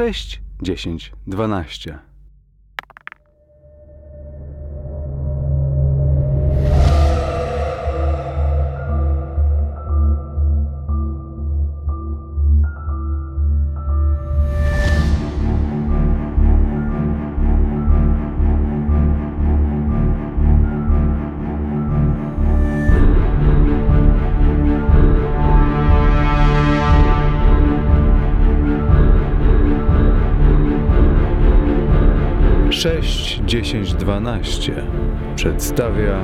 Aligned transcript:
6, 0.00 0.40
10, 0.62 1.12
12. 1.26 2.09
Sześć, 33.70 33.82
dziesięć, 33.82 34.00
dwanaście 34.00 34.72
przedstawia 35.36 36.20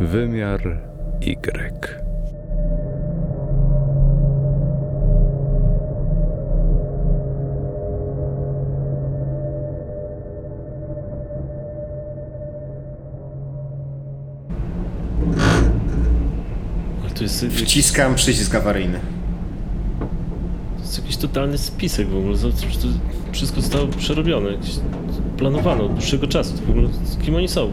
wymiar 0.00 0.60
Y. 1.20 2.02
Wciskam 17.50 18.14
przycisk 18.14 18.54
awaryjny. 18.54 19.21
To 20.92 20.96
jest 20.96 21.04
jakiś 21.04 21.16
totalny 21.16 21.58
spisek 21.58 22.08
w 22.08 22.16
ogóle. 22.16 22.38
To 22.38 22.48
wszystko 23.32 23.60
zostało 23.60 23.86
przerobione. 23.86 24.50
Planowano 25.36 25.84
od 25.84 25.92
dłuższego 25.92 26.26
czasu. 26.26 26.56
W 26.66 26.70
ogóle 26.70 26.88
z 27.04 27.16
kim 27.16 27.34
oni 27.34 27.48
są? 27.48 27.72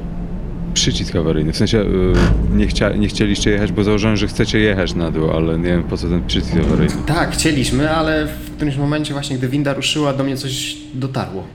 Przycisk 0.73 1.16
awaryjny. 1.16 1.53
W 1.53 1.58
sensie 1.58 1.81
y, 1.81 2.14
nie, 2.56 2.67
chcia, 2.67 2.89
nie 2.89 3.08
chcieliście 3.08 3.52
jechać, 3.52 3.72
bo 3.72 3.84
założyłem, 3.84 4.17
że 4.17 4.28
chcecie 4.28 4.59
jechać 4.59 4.94
na 4.94 5.11
dół, 5.11 5.31
ale 5.31 5.58
nie 5.58 5.64
wiem 5.64 5.84
po 5.84 5.98
co 5.98 6.09
ten 6.09 6.28
przycisk 6.28 6.56
awaryjny. 6.56 6.95
Tak, 7.06 7.31
chcieliśmy, 7.31 7.92
ale 7.92 8.26
w 8.28 8.56
którymś 8.56 8.78
momencie 8.78 9.14
właśnie, 9.14 9.38
gdy 9.38 9.48
winda 9.48 9.73
ruszyła, 9.73 10.14
do 10.14 10.23
mnie 10.23 10.38
coś 10.38 10.78
dotarło. 10.94 11.48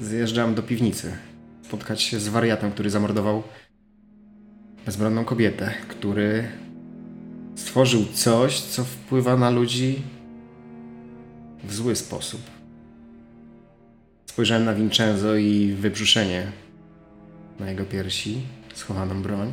Zjeżdżam 0.00 0.54
do 0.54 0.62
piwnicy. 0.62 1.12
Spotkać 1.62 2.02
się 2.02 2.20
z 2.20 2.28
wariatem, 2.28 2.70
który 2.70 2.90
zamordował 2.90 3.42
bezbronną 4.86 5.24
kobietę, 5.24 5.70
który 5.88 6.44
stworzył 7.54 8.04
coś, 8.14 8.60
co 8.60 8.84
wpływa 8.84 9.36
na 9.36 9.50
ludzi 9.50 10.02
w 11.64 11.74
zły 11.74 11.96
sposób. 11.96 12.40
Spojrzałem 14.26 14.64
na 14.64 14.74
Vincenzo 14.74 15.36
i 15.36 15.72
wybrzuszenie 15.72 16.52
na 17.60 17.70
jego 17.70 17.84
piersi, 17.84 18.40
schowaną 18.74 19.22
broń. 19.22 19.52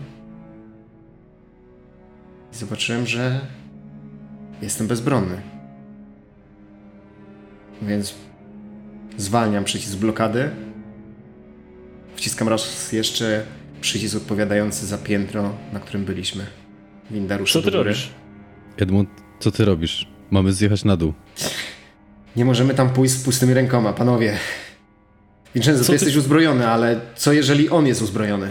I 2.54 2.56
zobaczyłem, 2.56 3.08
że 3.08 3.42
jestem 4.62 4.88
bezbronny. 4.88 5.42
Więc 7.82 8.16
zwalniam 9.18 9.64
przycisk 9.64 9.96
blokady. 9.96 10.50
Wciskam 12.16 12.50
raz 12.50 12.92
jeszcze 12.92 13.46
przycisk 13.82 14.16
odpowiadający 14.16 14.86
za 14.86 14.98
piętro, 14.98 15.54
na 15.74 15.80
którym 15.80 16.06
byliśmy. 16.06 16.46
Winda 17.12 17.38
rusza 17.38 17.54
Co 17.54 17.62
ty 17.66 17.70
robisz? 17.78 18.10
Edmund, 18.78 19.10
co 19.40 19.52
ty 19.52 19.66
robisz? 19.66 20.08
Mamy 20.32 20.54
zjechać 20.54 20.84
na 20.86 20.98
dół. 20.98 21.14
Nie 22.36 22.46
możemy 22.46 22.74
tam 22.74 22.90
pójść 22.90 23.14
z 23.14 23.24
pustymi 23.24 23.54
rękoma, 23.54 23.94
panowie. 23.94 24.38
Vincenzo, 25.56 25.82
ty 25.82 25.88
ty- 25.88 25.94
jesteś 25.94 26.16
uzbrojony, 26.16 26.68
ale 26.68 27.02
co 27.16 27.34
jeżeli 27.34 27.70
on 27.70 27.88
jest 27.88 28.02
uzbrojony? 28.02 28.50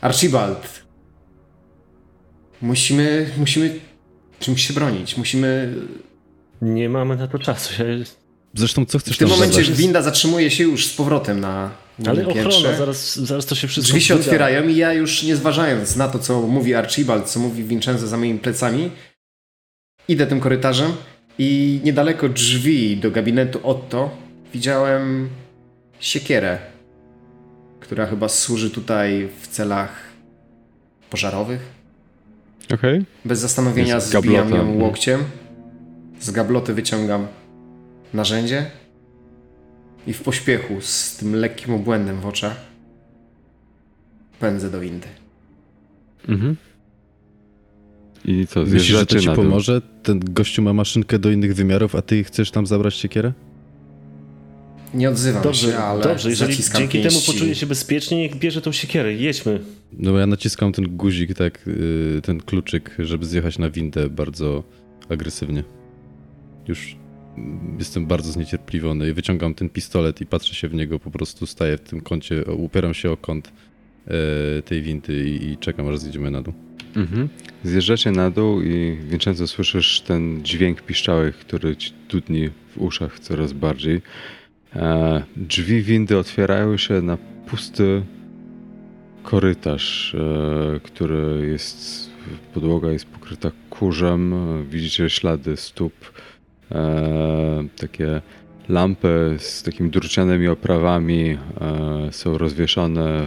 Archibald. 0.00 0.82
Musimy, 2.62 3.30
musimy 3.36 3.80
czymś 4.40 4.66
się 4.66 4.74
bronić. 4.74 5.16
Musimy... 5.16 5.74
Nie 6.62 6.88
mamy 6.88 7.16
na 7.16 7.28
to 7.28 7.38
czasu. 7.38 7.82
Ja... 7.82 8.04
Zresztą 8.54 8.84
co 8.84 8.98
chcesz 8.98 9.14
W 9.16 9.18
tym 9.18 9.28
momencie 9.28 9.56
zabrać? 9.60 9.78
winda 9.78 10.02
zatrzymuje 10.02 10.50
się 10.50 10.64
już 10.64 10.86
z 10.86 10.94
powrotem 10.96 11.40
na 11.40 11.70
Ale 12.06 12.24
piętrze. 12.24 12.48
ochrona, 12.48 12.76
zaraz, 12.76 13.16
zaraz 13.16 13.46
to 13.46 13.54
się 13.54 13.68
wszystko 13.68 13.88
Drzwi 13.88 14.00
się 14.00 14.14
wyda. 14.14 14.24
otwierają 14.26 14.68
i 14.68 14.76
ja 14.76 14.92
już 14.92 15.22
nie 15.22 15.36
zważając 15.36 15.96
na 15.96 16.08
to, 16.08 16.18
co 16.18 16.42
mówi 16.42 16.74
Archibald, 16.74 17.24
co 17.26 17.40
mówi 17.40 17.64
Vincenzo 17.64 18.06
za 18.06 18.16
moimi 18.16 18.38
plecami, 18.38 18.90
idę 20.08 20.26
tym 20.26 20.40
korytarzem 20.40 20.92
i 21.38 21.80
niedaleko 21.84 22.28
drzwi 22.28 22.96
do 22.96 23.10
gabinetu 23.10 23.60
Otto 23.62 24.10
widziałem 24.54 25.28
siekierę, 26.00 26.58
która 27.80 28.06
chyba 28.06 28.28
służy 28.28 28.70
tutaj 28.70 29.28
w 29.40 29.48
celach 29.48 30.02
pożarowych. 31.10 31.60
Okej. 32.74 33.04
Bez 33.24 33.38
zastanowienia 33.38 34.00
zbijam 34.00 34.50
ją 34.54 34.78
łokciem, 34.80 35.24
z 36.20 36.30
gabloty 36.30 36.74
wyciągam 36.74 37.26
narzędzie 38.14 38.70
i 40.06 40.12
w 40.12 40.22
pośpiechu, 40.22 40.80
z 40.80 41.16
tym 41.16 41.34
lekkim 41.34 41.74
obłędem 41.74 42.20
w 42.20 42.26
oczach, 42.26 42.56
pędzę 44.40 44.70
do 44.70 44.80
windy. 44.80 45.08
Mhm. 46.28 46.56
I 48.24 48.46
co, 48.46 48.60
Myślisz, 48.60 48.82
że 48.82 49.06
to 49.06 49.20
ci 49.20 49.28
pomoże? 49.28 49.80
Ten 50.02 50.20
gościu 50.20 50.62
ma 50.62 50.72
maszynkę 50.72 51.18
do 51.18 51.30
innych 51.30 51.54
wymiarów, 51.54 51.94
a 51.94 52.02
ty 52.02 52.24
chcesz 52.24 52.50
tam 52.50 52.66
zabrać 52.66 52.94
siekierę? 52.94 53.32
Nie 54.94 55.10
odzywam 55.10 55.42
Dobrze, 55.42 55.72
się, 55.72 55.78
ale 55.78 56.02
dobrze 56.02 56.30
jeżeli 56.30 56.52
zaciskam 56.52 56.80
dzięki 56.80 57.02
pięści. 57.02 57.20
temu 57.20 57.32
poczuje 57.32 57.54
się 57.54 57.66
bezpiecznie, 57.66 58.18
niech 58.18 58.36
bierze 58.36 58.62
tą 58.62 58.72
siekierę. 58.72 59.14
Jedźmy. 59.14 59.60
No 59.92 60.12
bo 60.12 60.18
ja 60.18 60.26
naciskam 60.26 60.72
ten 60.72 60.96
guzik, 60.96 61.34
tak, 61.34 61.66
yy, 61.66 62.20
ten 62.22 62.40
kluczyk, 62.40 62.96
żeby 62.98 63.26
zjechać 63.26 63.58
na 63.58 63.70
windę 63.70 64.08
bardzo 64.08 64.62
agresywnie. 65.08 65.64
Już 66.68 66.96
jestem 67.78 68.06
bardzo 68.06 68.32
zniecierpliwiony 68.32 69.08
i 69.08 69.12
wyciągam 69.12 69.54
ten 69.54 69.68
pistolet 69.68 70.20
i 70.20 70.26
patrzę 70.26 70.54
się 70.54 70.68
w 70.68 70.74
niego, 70.74 70.98
po 70.98 71.10
prostu 71.10 71.46
staję 71.46 71.76
w 71.76 71.80
tym 71.80 72.00
kącie, 72.00 72.44
upieram 72.44 72.94
się 72.94 73.10
o 73.10 73.16
kąt 73.16 73.52
e, 74.06 74.62
tej 74.62 74.82
windy 74.82 75.28
i, 75.28 75.56
czekam, 75.56 75.88
aż 75.88 75.98
zjedziemy 75.98 76.30
na 76.30 76.42
dół. 76.42 76.54
Mhm. 76.96 77.28
Zjeżdżacie 77.64 78.10
na 78.10 78.30
dół 78.30 78.62
i 78.62 78.98
Vincenzo 79.10 79.46
słyszysz 79.46 80.00
ten 80.00 80.44
dźwięk 80.44 80.82
piszczałek, 80.82 81.36
który 81.36 81.76
ci 81.76 81.92
dudni 82.08 82.48
w 82.48 82.82
uszach 82.82 83.18
coraz 83.18 83.52
bardziej. 83.52 84.02
E, 84.76 85.22
drzwi 85.36 85.82
windy 85.82 86.18
otwierają 86.18 86.76
się 86.76 87.02
na 87.02 87.18
pusty 87.46 88.02
korytarz, 89.22 90.14
e, 90.14 90.80
który 90.80 91.46
jest, 91.46 92.10
podłoga 92.54 92.90
jest 92.90 93.06
pokryta 93.06 93.50
kurzem, 93.70 94.34
widzicie 94.70 95.10
ślady 95.10 95.56
stóp, 95.56 95.92
takie 97.76 98.20
lampy 98.68 99.36
z 99.38 99.62
takimi 99.62 99.90
drucianymi 99.90 100.48
oprawami 100.48 101.30
e, 101.30 101.38
są 102.12 102.38
rozwieszone 102.38 103.26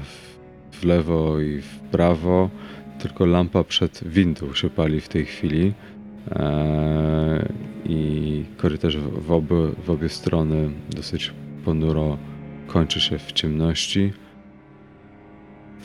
w, 0.71 0.85
lewo 0.85 1.39
i 1.39 1.61
w 1.61 1.79
prawo 1.79 2.49
tylko 2.99 3.25
lampa 3.25 3.63
przed 3.63 4.03
windą 4.05 4.53
się 4.53 4.69
pali 4.69 5.01
w 5.01 5.09
tej 5.09 5.25
chwili. 5.25 5.73
Eee, 6.31 7.45
I 7.85 8.45
korytarz 8.57 8.97
w, 8.97 9.41
w 9.85 9.89
obie 9.89 10.09
strony 10.09 10.69
dosyć 10.89 11.33
ponuro 11.65 12.17
kończy 12.67 13.01
się 13.01 13.19
w 13.19 13.31
ciemności. 13.31 14.13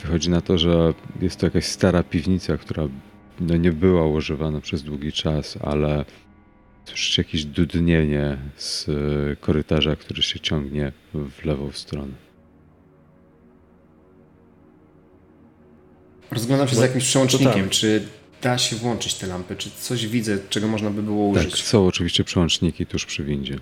Wychodzi 0.01 0.29
na 0.29 0.41
to, 0.41 0.57
że 0.57 0.93
jest 1.21 1.39
to 1.39 1.45
jakaś 1.45 1.65
stara 1.65 2.03
piwnica, 2.03 2.57
która 2.57 2.87
no, 3.39 3.57
nie 3.57 3.71
była 3.71 4.07
używana 4.07 4.61
przez 4.61 4.83
długi 4.83 5.11
czas, 5.11 5.57
ale 5.61 6.05
słyszycie 6.91 7.21
jakieś 7.21 7.45
dudnienie 7.45 8.37
z 8.57 8.89
e, 8.89 9.35
korytarza, 9.35 9.95
który 9.95 10.21
się 10.23 10.39
ciągnie 10.39 10.91
w 11.13 11.45
lewą 11.45 11.71
stronę. 11.71 12.13
Rozglądam 16.31 16.67
się 16.67 16.75
Bo- 16.75 16.79
za 16.81 16.87
jakimś 16.87 17.03
przełącznikiem, 17.05 17.53
tam. 17.53 17.69
czy 17.69 18.03
da 18.41 18.57
się 18.57 18.75
włączyć 18.75 19.13
te 19.13 19.27
lampy, 19.27 19.55
czy 19.55 19.71
coś 19.71 20.07
widzę, 20.07 20.37
czego 20.49 20.67
można 20.67 20.89
by 20.89 21.03
było 21.03 21.33
Tak, 21.35 21.47
użyć. 21.47 21.63
są 21.63 21.87
oczywiście 21.87 22.23
przełączniki 22.23 22.85
tuż 22.85 23.05
przy 23.05 23.23
windzie. 23.23 23.59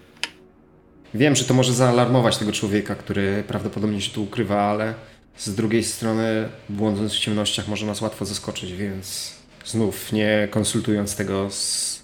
Wiem, 1.13 1.35
że 1.35 1.43
to 1.43 1.53
może 1.53 1.73
zaalarmować 1.73 2.37
tego 2.37 2.51
człowieka, 2.51 2.95
który 2.95 3.43
prawdopodobnie 3.47 4.01
się 4.01 4.11
tu 4.11 4.23
ukrywa, 4.23 4.61
ale 4.61 4.93
z 5.37 5.55
drugiej 5.55 5.83
strony, 5.83 6.49
błądząc 6.69 7.13
w 7.13 7.19
ciemnościach, 7.19 7.67
może 7.67 7.85
nas 7.85 8.01
łatwo 8.01 8.25
zaskoczyć, 8.25 8.73
więc 8.73 9.33
znów, 9.65 10.13
nie 10.13 10.47
konsultując 10.51 11.15
tego 11.15 11.47
z 11.51 11.98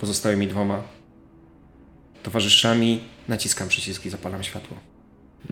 pozostałymi 0.00 0.46
dwoma 0.46 0.82
towarzyszami, 2.22 3.00
naciskam 3.28 3.68
przyciski, 3.68 4.10
zapalam 4.10 4.42
światło. 4.42 4.76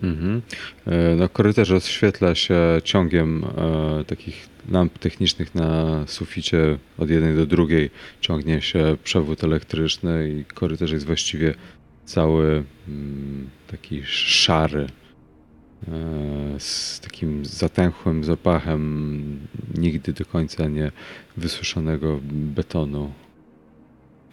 Mhm. 0.03 0.41
E, 0.87 1.15
no, 1.15 1.29
korytarz 1.29 1.69
rozświetla 1.69 2.35
się 2.35 2.55
ciągiem 2.83 3.43
e, 3.43 4.03
takich 4.05 4.49
lamp 4.71 4.99
technicznych 4.99 5.55
na 5.55 6.03
suficie 6.07 6.77
od 6.97 7.09
jednej 7.09 7.35
do 7.35 7.45
drugiej. 7.45 7.89
Ciągnie 8.21 8.61
się 8.61 8.97
przewód 9.03 9.43
elektryczny 9.43 10.29
i 10.29 10.45
korytarz 10.45 10.91
jest 10.91 11.05
właściwie 11.05 11.55
cały 12.05 12.63
mm, 12.87 13.49
taki 13.67 14.01
szary. 14.05 14.87
E, 15.87 16.59
z 16.59 16.99
takim 16.99 17.45
zatęchłym 17.45 18.23
zapachem 18.23 19.39
nigdy 19.77 20.13
do 20.13 20.25
końca 20.25 20.67
nie 20.67 20.91
wysuszonego 21.37 22.19
betonu. 22.23 23.11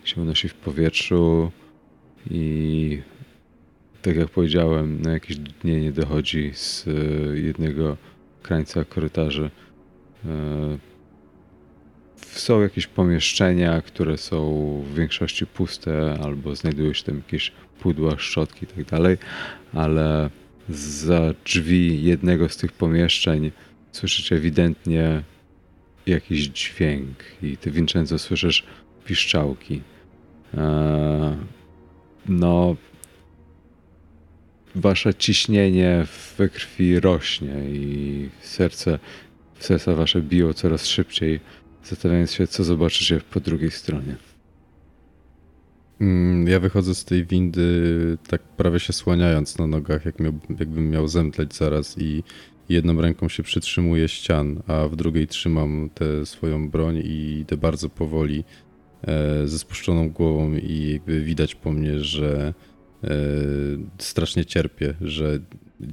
Się 0.06 0.20
unosi 0.20 0.48
w 0.48 0.54
powietrzu 0.54 1.52
i 2.30 3.02
tak 4.02 4.16
jak 4.16 4.28
powiedziałem, 4.28 5.02
na 5.02 5.12
jakieś 5.12 5.36
dnienie 5.36 5.92
dochodzi 5.92 6.50
z 6.54 6.86
e, 6.88 7.38
jednego 7.38 7.96
krańca 8.42 8.84
korytarzy. 8.84 9.50
E, 10.24 10.78
są 12.20 12.62
jakieś 12.62 12.86
pomieszczenia, 12.86 13.82
które 13.82 14.16
są 14.16 14.40
w 14.90 14.94
większości 14.94 15.46
puste, 15.46 16.18
albo 16.22 16.56
znajdują 16.56 16.92
się 16.92 17.04
tam 17.04 17.16
jakieś 17.16 17.52
pudła, 17.80 18.18
szczotki 18.18 18.64
i 18.64 18.66
tak 18.66 18.84
dalej, 18.84 19.16
ale 19.72 20.30
za 20.68 21.34
drzwi 21.44 22.04
jednego 22.04 22.48
z 22.48 22.56
tych 22.56 22.72
pomieszczeń 22.72 23.50
słyszycie 23.92 24.36
ewidentnie 24.36 25.22
jakiś 26.06 26.46
dźwięk 26.48 27.16
i 27.42 27.56
ty 27.56 27.70
Vincenzo 27.70 28.18
słyszysz 28.18 28.64
piszczałki. 29.04 29.82
Eee, 30.56 31.36
no, 32.28 32.76
wasze 34.74 35.14
ciśnienie 35.14 36.06
we 36.38 36.48
krwi 36.48 37.00
rośnie 37.00 37.54
i 37.70 38.28
serce, 38.40 38.98
serca 39.58 39.94
wasze 39.94 40.22
biją 40.22 40.52
coraz 40.52 40.86
szybciej, 40.86 41.40
zastanawiając 41.84 42.32
się, 42.32 42.46
co 42.46 42.64
zobaczycie 42.64 43.20
po 43.30 43.40
drugiej 43.40 43.70
stronie. 43.70 44.16
Mm, 46.00 46.48
ja 46.48 46.60
wychodzę 46.60 46.94
z 46.94 47.04
tej 47.04 47.24
windy 47.24 48.18
tak 48.28 48.42
prawie 48.42 48.80
się 48.80 48.92
słaniając 48.92 49.58
na 49.58 49.66
nogach, 49.66 50.04
jak 50.04 50.20
miał, 50.20 50.32
jakbym 50.58 50.90
miał 50.90 51.08
zemdleć 51.08 51.54
zaraz 51.54 51.98
i 51.98 52.22
jedną 52.68 53.00
ręką 53.00 53.28
się 53.28 53.42
przytrzymuję 53.42 54.08
ścian, 54.08 54.62
a 54.66 54.88
w 54.88 54.96
drugiej 54.96 55.26
trzymam 55.26 55.90
tę 55.94 56.26
swoją 56.26 56.70
broń 56.70 56.96
i 56.96 57.38
idę 57.38 57.56
bardzo 57.56 57.88
powoli 57.88 58.38
e, 58.38 58.65
ze 59.44 59.58
spuszczoną 59.58 60.10
głową 60.10 60.54
i 60.54 60.92
jakby 60.92 61.20
widać 61.20 61.54
po 61.54 61.72
mnie, 61.72 62.00
że 62.00 62.54
e, 63.04 63.08
strasznie 63.98 64.44
cierpię, 64.44 64.94
że 65.00 65.38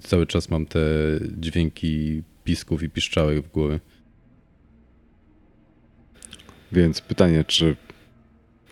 cały 0.01 0.27
czas 0.27 0.49
mam 0.49 0.65
te 0.65 0.79
dźwięki 1.37 2.23
pisków 2.43 2.83
i 2.83 2.89
piszczałek 2.89 3.45
w 3.45 3.51
głowie. 3.51 3.79
Więc 6.71 7.01
pytanie, 7.01 7.43
czy 7.47 7.75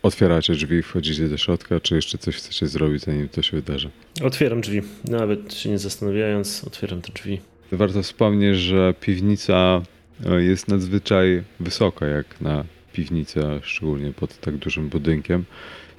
otwieracie 0.03 0.53
drzwi 0.53 0.75
i 0.75 0.81
wchodzicie 0.81 1.29
do 1.29 1.37
środka, 1.37 1.79
czy 1.79 1.95
jeszcze 1.95 2.17
coś 2.17 2.35
chcecie 2.35 2.67
zrobić, 2.67 3.03
zanim 3.03 3.29
to 3.29 3.41
się 3.41 3.57
wydarzy? 3.57 3.89
Otwieram 4.23 4.61
drzwi. 4.61 4.81
Nawet 5.09 5.53
się 5.53 5.69
nie 5.69 5.79
zastanawiając, 5.79 6.63
otwieram 6.63 7.01
te 7.01 7.13
drzwi. 7.13 7.41
Warto 7.71 8.03
wspomnieć, 8.03 8.57
że 8.57 8.93
piwnica 9.01 9.81
e, 10.25 10.43
jest 10.43 10.67
nadzwyczaj 10.67 11.43
wysoka, 11.59 12.05
jak 12.05 12.41
na 12.41 12.65
piwnicę, 12.93 13.59
szczególnie 13.63 14.11
pod 14.11 14.39
tak 14.39 14.57
dużym 14.57 14.89
budynkiem. 14.89 15.45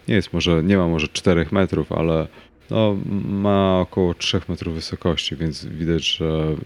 Nie 0.09 0.15
jest 0.15 0.33
może, 0.33 0.63
nie 0.63 0.77
ma 0.77 0.89
może 0.89 1.09
4 1.09 1.47
metrów, 1.53 1.93
ale 1.93 2.29
no, 2.71 2.97
ma 3.29 3.81
około 3.81 4.15
3 4.15 4.41
metrów 4.49 4.75
wysokości, 4.75 5.37
więc 5.37 5.67
widać, 5.67 6.17
że 6.17 6.57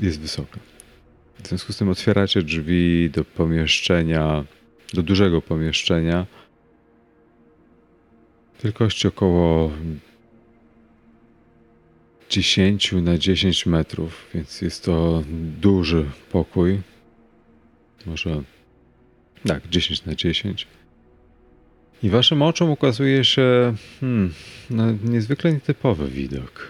e, 0.00 0.04
jest 0.04 0.20
wysoka. 0.20 0.60
W 1.42 1.48
związku 1.48 1.72
z 1.72 1.76
tym 1.76 1.88
otwieracie 1.88 2.42
drzwi 2.42 3.10
do 3.10 3.24
pomieszczenia, 3.24 4.44
do 4.94 5.02
dużego 5.02 5.42
pomieszczenia. 5.42 6.26
Wielkości 8.64 9.08
około 9.08 9.70
10 12.30 12.92
na 12.92 13.18
10 13.18 13.66
metrów, 13.66 14.26
więc 14.34 14.62
jest 14.62 14.84
to 14.84 15.22
duży 15.60 16.04
pokój. 16.32 16.80
Może 18.06 18.42
tak, 19.46 19.68
10 19.68 20.04
na 20.04 20.14
10. 20.14 20.66
I 22.02 22.10
waszym 22.10 22.42
oczom 22.42 22.70
ukazuje 22.70 23.24
się 23.24 23.74
hmm, 24.00 24.32
no, 24.70 24.84
niezwykle 25.04 25.52
nietypowy 25.52 26.08
widok. 26.08 26.68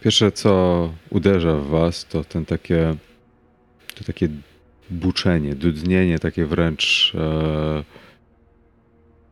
Pierwsze, 0.00 0.32
co 0.32 0.92
uderza 1.10 1.56
w 1.56 1.66
was, 1.66 2.04
to 2.04 2.24
ten 2.24 2.44
takie, 2.44 2.94
to 3.94 4.04
takie 4.04 4.28
buczenie, 4.90 5.54
dudnienie, 5.54 6.18
takie 6.18 6.46
wręcz 6.46 7.12
e, 7.14 7.84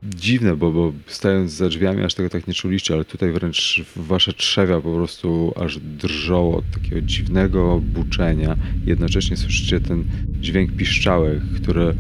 dziwne, 0.03 0.57
bo, 0.57 0.73
bo 0.73 0.93
stając 1.07 1.53
za 1.53 1.69
drzwiami 1.69 2.03
aż 2.03 2.15
tego 2.15 2.29
tak 2.29 2.47
nie 2.47 2.55
czuliście, 2.55 2.95
ale 2.95 3.05
tutaj 3.05 3.33
wręcz 3.33 3.85
wasze 3.97 4.33
trzewia 4.33 4.81
po 4.81 4.95
prostu 4.95 5.53
aż 5.57 5.79
drżą 5.79 6.55
od 6.55 6.71
takiego 6.71 7.01
dziwnego 7.01 7.81
buczenia. 7.95 8.57
Jednocześnie 8.87 9.37
słyszycie 9.37 9.81
ten 9.81 10.05
dźwięk 10.41 10.73
piszczałek, 10.73 11.43
który 11.57 11.95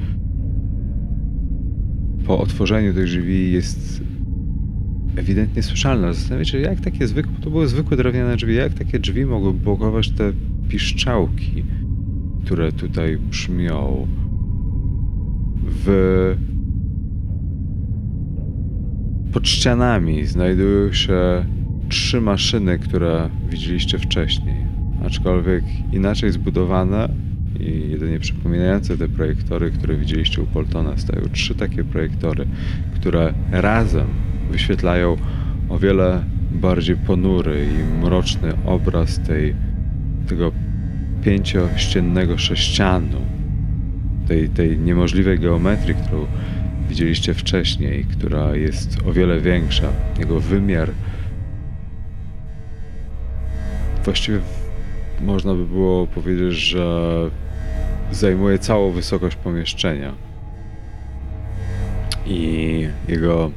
po 2.26 2.38
otworzeniu 2.38 2.94
tych 2.94 3.04
drzwi 3.04 3.52
jest 3.52 4.02
ewidentnie 5.16 5.62
słyszalne. 5.62 6.14
Zastanawiacie 6.14 6.52
się, 6.52 6.58
jak 6.58 6.81
takie 6.81 7.06
zwykłe, 7.06 7.32
to 7.40 7.50
były 7.50 7.69
zwykłe 7.69 7.96
drewniane 7.96 8.37
drzwi, 8.37 8.54
jak 8.54 8.75
takie 8.75 8.99
drzwi 8.99 9.25
mogły 9.25 9.54
blokować 9.54 10.10
te 10.10 10.32
piszczałki, 10.69 11.64
które 12.44 12.72
tutaj 12.72 13.19
brzmią. 13.19 14.06
W 15.84 16.37
pod 19.37 19.49
ścianami 19.49 20.27
znajdują 20.27 20.93
się 20.93 21.44
trzy 21.88 22.21
maszyny, 22.21 22.78
które 22.78 23.31
widzieliście 23.50 23.99
wcześniej, 23.99 24.57
aczkolwiek 25.07 25.64
inaczej 25.93 26.33
zbudowane 26.33 27.09
i 27.61 27.90
jedynie 27.90 28.21
przypominające 28.21 28.99
te 28.99 29.09
projektory, 29.09 29.71
które 29.71 29.97
widzieliście 29.97 30.43
u 30.43 30.47
Poltona. 30.47 30.97
Stają 30.97 31.23
trzy 31.33 31.55
takie 31.55 31.85
projektory, 31.85 32.47
które 32.95 33.35
razem 33.50 34.07
wyświetlają 34.50 35.16
o 35.69 35.78
wiele 35.78 36.25
bardziej 36.50 36.97
ponury 36.97 37.66
i 37.66 38.05
mroczny 38.05 38.52
obraz 38.64 39.21
tej, 39.21 39.55
tego 40.28 40.52
pięciościennego 41.25 42.38
sześcianu, 42.38 43.21
tej, 44.28 44.49
tej 44.49 44.78
niemożliwej 44.78 45.38
geometrii, 45.38 45.95
którą 45.95 46.26
widzieliście 46.88 47.35
wcześniej, 47.35 48.05
która 48.05 48.57
jest 48.57 48.99
o 49.07 49.12
wiele 49.12 49.40
większa. 49.40 49.88
Jego 50.19 50.40
wymiar 50.40 50.90
właściwie 54.05 54.40
można 55.21 55.55
by 55.55 55.64
było 55.64 56.07
powiedzieć, 56.07 56.55
że 56.55 57.11
zajmuje 58.12 58.59
całą 58.59 58.90
wysokość 58.90 59.37
pomieszczenia. 59.37 60.12
I 62.26 62.88
jego 63.09 63.50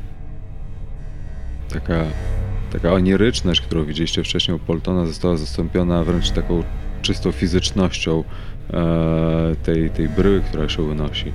taka, 1.74 2.04
taka 2.72 2.94
oniryczność, 2.94 3.62
którą 3.62 3.86
widzieliście 3.86 4.24
wcześniej 4.24 4.58
u 4.58 4.60
Poltona, 4.60 5.06
została 5.06 5.38
zastąpiona 5.38 6.04
wręcz 6.04 6.32
taką 6.32 6.64
czystą 7.02 7.32
fizycznością 7.32 8.24
e, 8.74 9.56
tej, 9.64 9.90
tej 9.90 10.10
bryły, 10.10 10.42
która 10.42 10.70
się 10.70 10.84
unosi. 10.84 11.32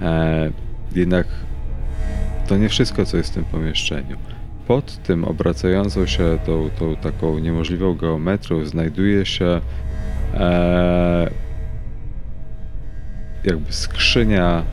E, 0.00 0.50
jednak 0.94 1.26
to 2.48 2.56
nie 2.56 2.68
wszystko, 2.68 3.04
co 3.04 3.16
jest 3.16 3.30
w 3.30 3.34
tym 3.34 3.44
pomieszczeniu. 3.44 4.16
Pod 4.66 5.02
tym 5.02 5.24
obracającą 5.24 6.06
się 6.06 6.38
tą, 6.46 6.70
tą 6.78 6.96
taką 6.96 7.38
niemożliwą 7.38 7.94
geometrią 7.94 8.64
znajduje 8.64 9.26
się 9.26 9.60
e, 10.34 11.30
jakby 13.44 13.72
skrzynia, 13.72 14.64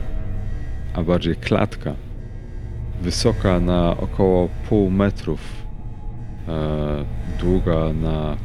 a 0.94 1.02
bardziej 1.02 1.36
klatka, 1.36 1.94
wysoka 3.02 3.60
na 3.60 3.96
około 3.96 4.48
pół 4.68 4.90
metrów, 4.90 5.40
e, 6.48 7.04
długa 7.40 7.92
na 7.92 8.36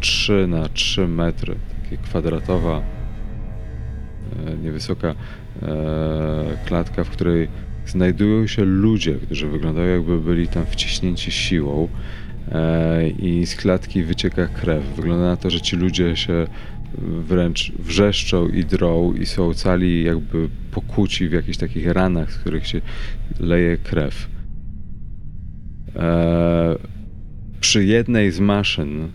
3 0.00 0.46
na 0.48 0.68
3 0.68 1.08
metry, 1.08 1.56
takie 1.82 1.96
kwadratowa, 1.96 2.82
e, 4.46 4.56
niewysoka 4.56 5.14
klatka, 6.66 7.04
w 7.04 7.10
której 7.10 7.48
znajdują 7.86 8.46
się 8.46 8.64
ludzie, 8.64 9.14
którzy 9.14 9.48
wyglądają 9.48 9.94
jakby 9.94 10.18
byli 10.18 10.48
tam 10.48 10.66
wciśnięci 10.66 11.32
siłą 11.32 11.88
e, 12.52 13.08
i 13.08 13.46
z 13.46 13.56
klatki 13.56 14.02
wycieka 14.02 14.46
krew. 14.46 14.84
Wygląda 14.96 15.24
na 15.24 15.36
to, 15.36 15.50
że 15.50 15.60
ci 15.60 15.76
ludzie 15.76 16.16
się 16.16 16.46
wręcz 16.98 17.72
wrzeszczą 17.72 18.48
i 18.48 18.64
drą 18.64 19.14
i 19.14 19.26
są 19.26 19.54
cali 19.54 20.04
jakby 20.04 20.48
pokuci 20.70 21.28
w 21.28 21.32
jakichś 21.32 21.58
takich 21.58 21.86
ranach, 21.86 22.32
z 22.32 22.38
których 22.38 22.66
się 22.66 22.80
leje 23.40 23.76
krew. 23.76 24.28
Eee, 25.96 26.76
przy 27.60 27.84
jednej 27.84 28.30
z 28.30 28.40
maszyn, 28.40 29.08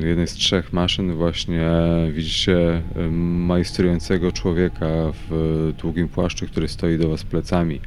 jednej 0.00 0.26
z 0.26 0.32
trzech 0.32 0.72
maszyn 0.72 1.12
właśnie 1.12 1.70
widzicie 2.12 2.82
majstrującego 3.20 4.32
człowieka 4.32 4.86
w 5.28 5.72
długim 5.82 6.08
płaszczu, 6.08 6.46
który 6.46 6.68
stoi 6.68 6.98
do 6.98 7.08
was 7.08 7.24
plecami. 7.24 7.80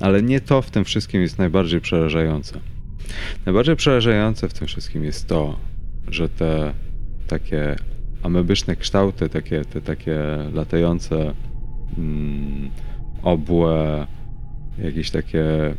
Ale 0.00 0.22
nie 0.22 0.40
to 0.40 0.62
w 0.62 0.70
tym 0.70 0.84
wszystkim 0.84 1.22
jest 1.22 1.38
najbardziej 1.38 1.80
przerażające. 1.80 2.60
Najbardziej 3.46 3.76
przerażające 3.76 4.48
w 4.48 4.54
tym 4.54 4.66
wszystkim 4.66 5.04
jest 5.04 5.26
to, 5.26 5.58
że 6.08 6.28
te 6.28 6.72
takie 7.26 7.76
amebyczne 8.22 8.76
kształty, 8.76 9.28
takie, 9.28 9.64
te 9.64 9.80
takie 9.80 10.20
latające 10.52 11.34
mm, 11.98 12.70
obłe, 13.22 14.06
jakieś 14.78 15.10
takie 15.10 15.74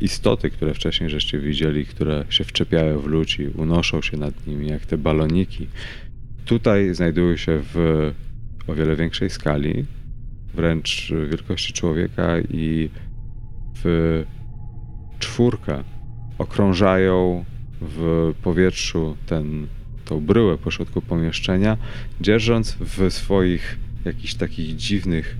istoty, 0.00 0.50
które 0.50 0.74
wcześniej 0.74 1.10
żeście 1.10 1.38
widzieli, 1.38 1.86
które 1.86 2.24
się 2.28 2.44
wczepiają 2.44 2.98
w 2.98 3.06
ludzi, 3.06 3.48
unoszą 3.56 4.02
się 4.02 4.16
nad 4.16 4.46
nimi, 4.46 4.68
jak 4.68 4.86
te 4.86 4.98
baloniki. 4.98 5.66
Tutaj 6.44 6.94
znajdują 6.94 7.36
się 7.36 7.60
w 7.74 8.12
o 8.66 8.74
wiele 8.74 8.96
większej 8.96 9.30
skali, 9.30 9.84
wręcz 10.54 11.12
wielkości 11.30 11.72
człowieka 11.72 12.40
i 12.40 12.90
w 13.84 14.24
czwórkę 15.18 15.84
okrążają 16.38 17.44
w 17.80 18.32
powietrzu 18.42 19.16
ten, 19.26 19.66
tą 20.04 20.20
bryłę 20.20 20.58
pośrodku 20.58 21.02
pomieszczenia, 21.02 21.76
dzierżąc 22.20 22.76
w 22.80 23.12
swoich 23.12 23.78
jakichś 24.04 24.34
takich 24.34 24.76
dziwnych 24.76 25.36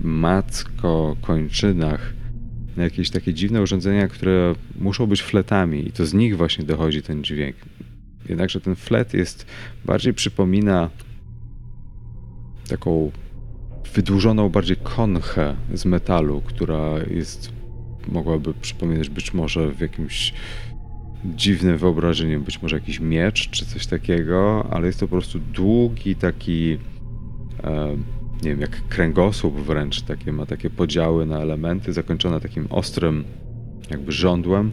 macko 0.00 1.16
kończynach 1.20 2.12
jakieś 2.82 3.10
takie 3.10 3.34
dziwne 3.34 3.62
urządzenia, 3.62 4.08
które 4.08 4.54
muszą 4.78 5.06
być 5.06 5.22
fletami 5.22 5.88
i 5.88 5.92
to 5.92 6.06
z 6.06 6.14
nich 6.14 6.36
właśnie 6.36 6.64
dochodzi 6.64 7.02
ten 7.02 7.24
dźwięk. 7.24 7.56
Jednakże 8.28 8.60
ten 8.60 8.74
flet 8.74 9.14
jest 9.14 9.46
bardziej 9.84 10.14
przypomina 10.14 10.90
taką 12.68 13.10
wydłużoną 13.94 14.48
bardziej 14.48 14.76
konchę 14.76 15.54
z 15.74 15.84
metalu, 15.84 16.40
która 16.40 16.98
jest 17.10 17.52
mogłaby 18.08 18.54
przypominać 18.54 19.08
być 19.08 19.34
może 19.34 19.70
w 19.70 19.80
jakimś 19.80 20.34
dziwnym 21.24 21.78
wyobrażeniem, 21.78 22.42
być 22.42 22.62
może 22.62 22.76
jakiś 22.76 23.00
miecz 23.00 23.50
czy 23.50 23.66
coś 23.66 23.86
takiego, 23.86 24.66
ale 24.70 24.86
jest 24.86 25.00
to 25.00 25.06
po 25.06 25.10
prostu 25.10 25.38
długi 25.38 26.16
taki 26.16 26.78
e, 27.64 27.96
nie 28.44 28.50
wiem, 28.50 28.60
jak 28.60 28.88
kręgosłup 28.88 29.54
wręcz, 29.54 30.02
takie, 30.02 30.32
ma 30.32 30.46
takie 30.46 30.70
podziały 30.70 31.26
na 31.26 31.38
elementy, 31.38 31.92
zakończone 31.92 32.40
takim 32.40 32.66
ostrym 32.70 33.24
jakby 33.90 34.12
żądłem 34.12 34.72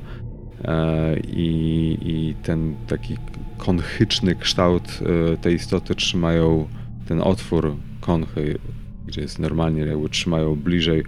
e, 0.64 1.20
i, 1.20 1.98
i 2.02 2.36
ten 2.44 2.76
taki 2.88 3.18
konchyczny 3.58 4.36
kształt 4.36 5.00
e, 5.34 5.38
tej 5.38 5.56
istoty 5.56 5.96
trzymają 5.96 6.68
ten 7.08 7.22
otwór 7.22 7.76
konchy, 8.02 8.60
gdzie 9.08 9.22
jest 9.22 9.40
normalnie, 9.40 9.82
jakby 9.82 10.10
trzymają 10.10 10.56
bliżej 10.56 11.04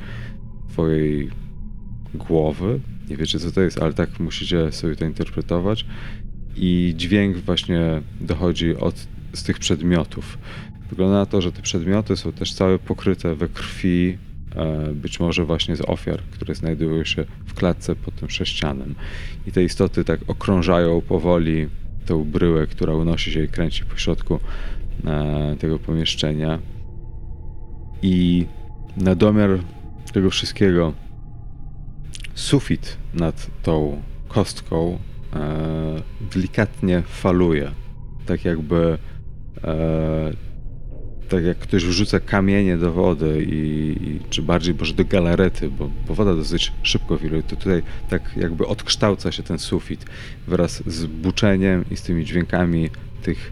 twojej 0.69 1.29
głowy. 2.13 2.79
Nie 3.09 3.17
wiecie 3.17 3.39
co 3.39 3.51
to 3.51 3.61
jest, 3.61 3.81
ale 3.81 3.93
tak 3.93 4.19
musicie 4.19 4.71
sobie 4.71 4.95
to 4.95 5.05
interpretować. 5.05 5.85
I 6.55 6.93
dźwięk 6.97 7.37
właśnie 7.37 8.01
dochodzi 8.21 8.75
od, 8.75 9.07
z 9.33 9.43
tych 9.43 9.59
przedmiotów. 9.59 10.37
Wygląda 10.93 11.15
na 11.15 11.25
to, 11.25 11.41
że 11.41 11.51
te 11.51 11.61
przedmioty 11.61 12.17
są 12.17 12.31
też 12.31 12.53
całe 12.53 12.79
pokryte 12.79 13.35
we 13.35 13.47
krwi, 13.47 14.17
e, 14.55 14.93
być 14.93 15.19
może 15.19 15.45
właśnie 15.45 15.75
z 15.75 15.81
ofiar, 15.81 16.19
które 16.31 16.55
znajdują 16.55 17.03
się 17.03 17.25
w 17.45 17.53
klatce 17.53 17.95
pod 17.95 18.15
tym 18.15 18.29
sześcianem. 18.29 18.95
I 19.47 19.51
te 19.51 19.63
istoty 19.63 20.03
tak 20.03 20.19
okrążają 20.27 21.01
powoli 21.01 21.67
tą 22.05 22.23
bryłę, 22.23 22.67
która 22.67 22.93
unosi 22.93 23.31
się 23.31 23.43
i 23.43 23.47
kręci 23.47 23.85
po 23.85 23.97
środku 23.97 24.39
e, 25.05 25.55
tego 25.59 25.79
pomieszczenia. 25.79 26.59
I 28.01 28.45
na 28.97 29.15
domiar 29.15 29.49
tego 30.13 30.29
wszystkiego 30.29 30.93
sufit 32.33 32.97
nad 33.13 33.47
tą 33.63 34.01
kostką 34.27 34.99
e, 35.35 36.01
delikatnie 36.33 37.01
faluje. 37.01 37.71
Tak 38.25 38.45
jakby 38.45 38.97
tak 41.33 41.45
jak 41.45 41.57
ktoś 41.57 41.85
wrzuca 41.85 42.19
kamienie 42.19 42.77
do 42.77 42.91
wody 42.91 43.43
i, 43.43 43.95
i 44.07 44.19
czy 44.29 44.41
bardziej 44.41 44.75
może 44.75 44.93
do 44.93 45.05
galarety, 45.05 45.69
bo, 45.69 45.89
bo 46.07 46.15
woda 46.15 46.35
dosyć 46.35 46.71
szybko 46.83 47.17
wiruje, 47.17 47.43
to 47.43 47.55
tutaj 47.55 47.83
tak 48.09 48.37
jakby 48.37 48.67
odkształca 48.67 49.31
się 49.31 49.43
ten 49.43 49.59
sufit 49.59 50.05
wraz 50.47 50.83
z 50.85 51.05
buczeniem 51.05 51.85
i 51.91 51.97
z 51.97 52.01
tymi 52.01 52.25
dźwiękami 52.25 52.89
tych 53.23 53.51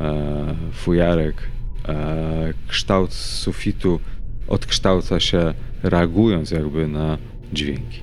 e, 0.00 0.54
fujarek. 0.72 1.42
E, 1.88 2.54
kształt 2.68 3.14
sufitu 3.14 4.00
odkształca 4.48 5.20
się 5.20 5.54
reagując 5.82 6.50
jakby 6.50 6.88
na 6.88 7.18
dźwięki. 7.52 8.02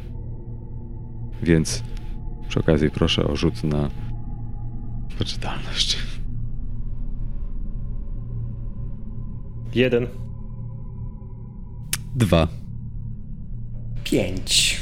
Więc 1.44 1.84
przy 2.48 2.60
okazji 2.60 2.92
proszę 2.92 3.24
o 3.24 3.36
rzut 3.36 3.64
na 3.64 3.90
poczytalność. 5.18 6.09
Jeden. 9.76 10.08
Dwa. 12.16 12.48
Pięć. 14.04 14.80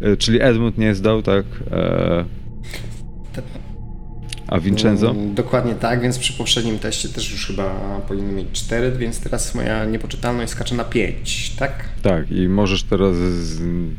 E, 0.00 0.16
czyli 0.16 0.42
Edmund 0.42 0.78
nie 0.78 0.94
zdał, 0.94 1.22
tak? 1.22 1.44
E... 1.70 2.24
A 4.48 4.60
Vincenzo? 4.60 5.10
Mm, 5.10 5.34
dokładnie 5.34 5.74
tak, 5.74 6.00
więc 6.00 6.18
przy 6.18 6.32
poprzednim 6.32 6.78
teście 6.78 7.08
też 7.08 7.32
już 7.32 7.46
chyba 7.46 8.00
powinien 8.08 8.34
mieć 8.34 8.48
4, 8.52 8.92
więc 8.98 9.20
teraz 9.20 9.54
moja 9.54 9.84
niepoczytalność 9.84 10.52
skacze 10.52 10.74
na 10.74 10.84
5, 10.84 11.52
tak? 11.58 11.88
Tak, 12.02 12.32
i 12.32 12.48
możesz 12.48 12.82
teraz 12.82 13.16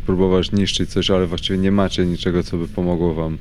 próbować 0.06 0.52
niszczyć 0.52 0.90
coś, 0.90 1.12
ale 1.12 1.28
właściwie 1.28 1.60
nie 1.60 1.72
macie 1.72 2.06
niczego, 2.06 2.44
co 2.44 2.58
by 2.58 2.68
pomogło 2.68 3.14
wam. 3.14 3.38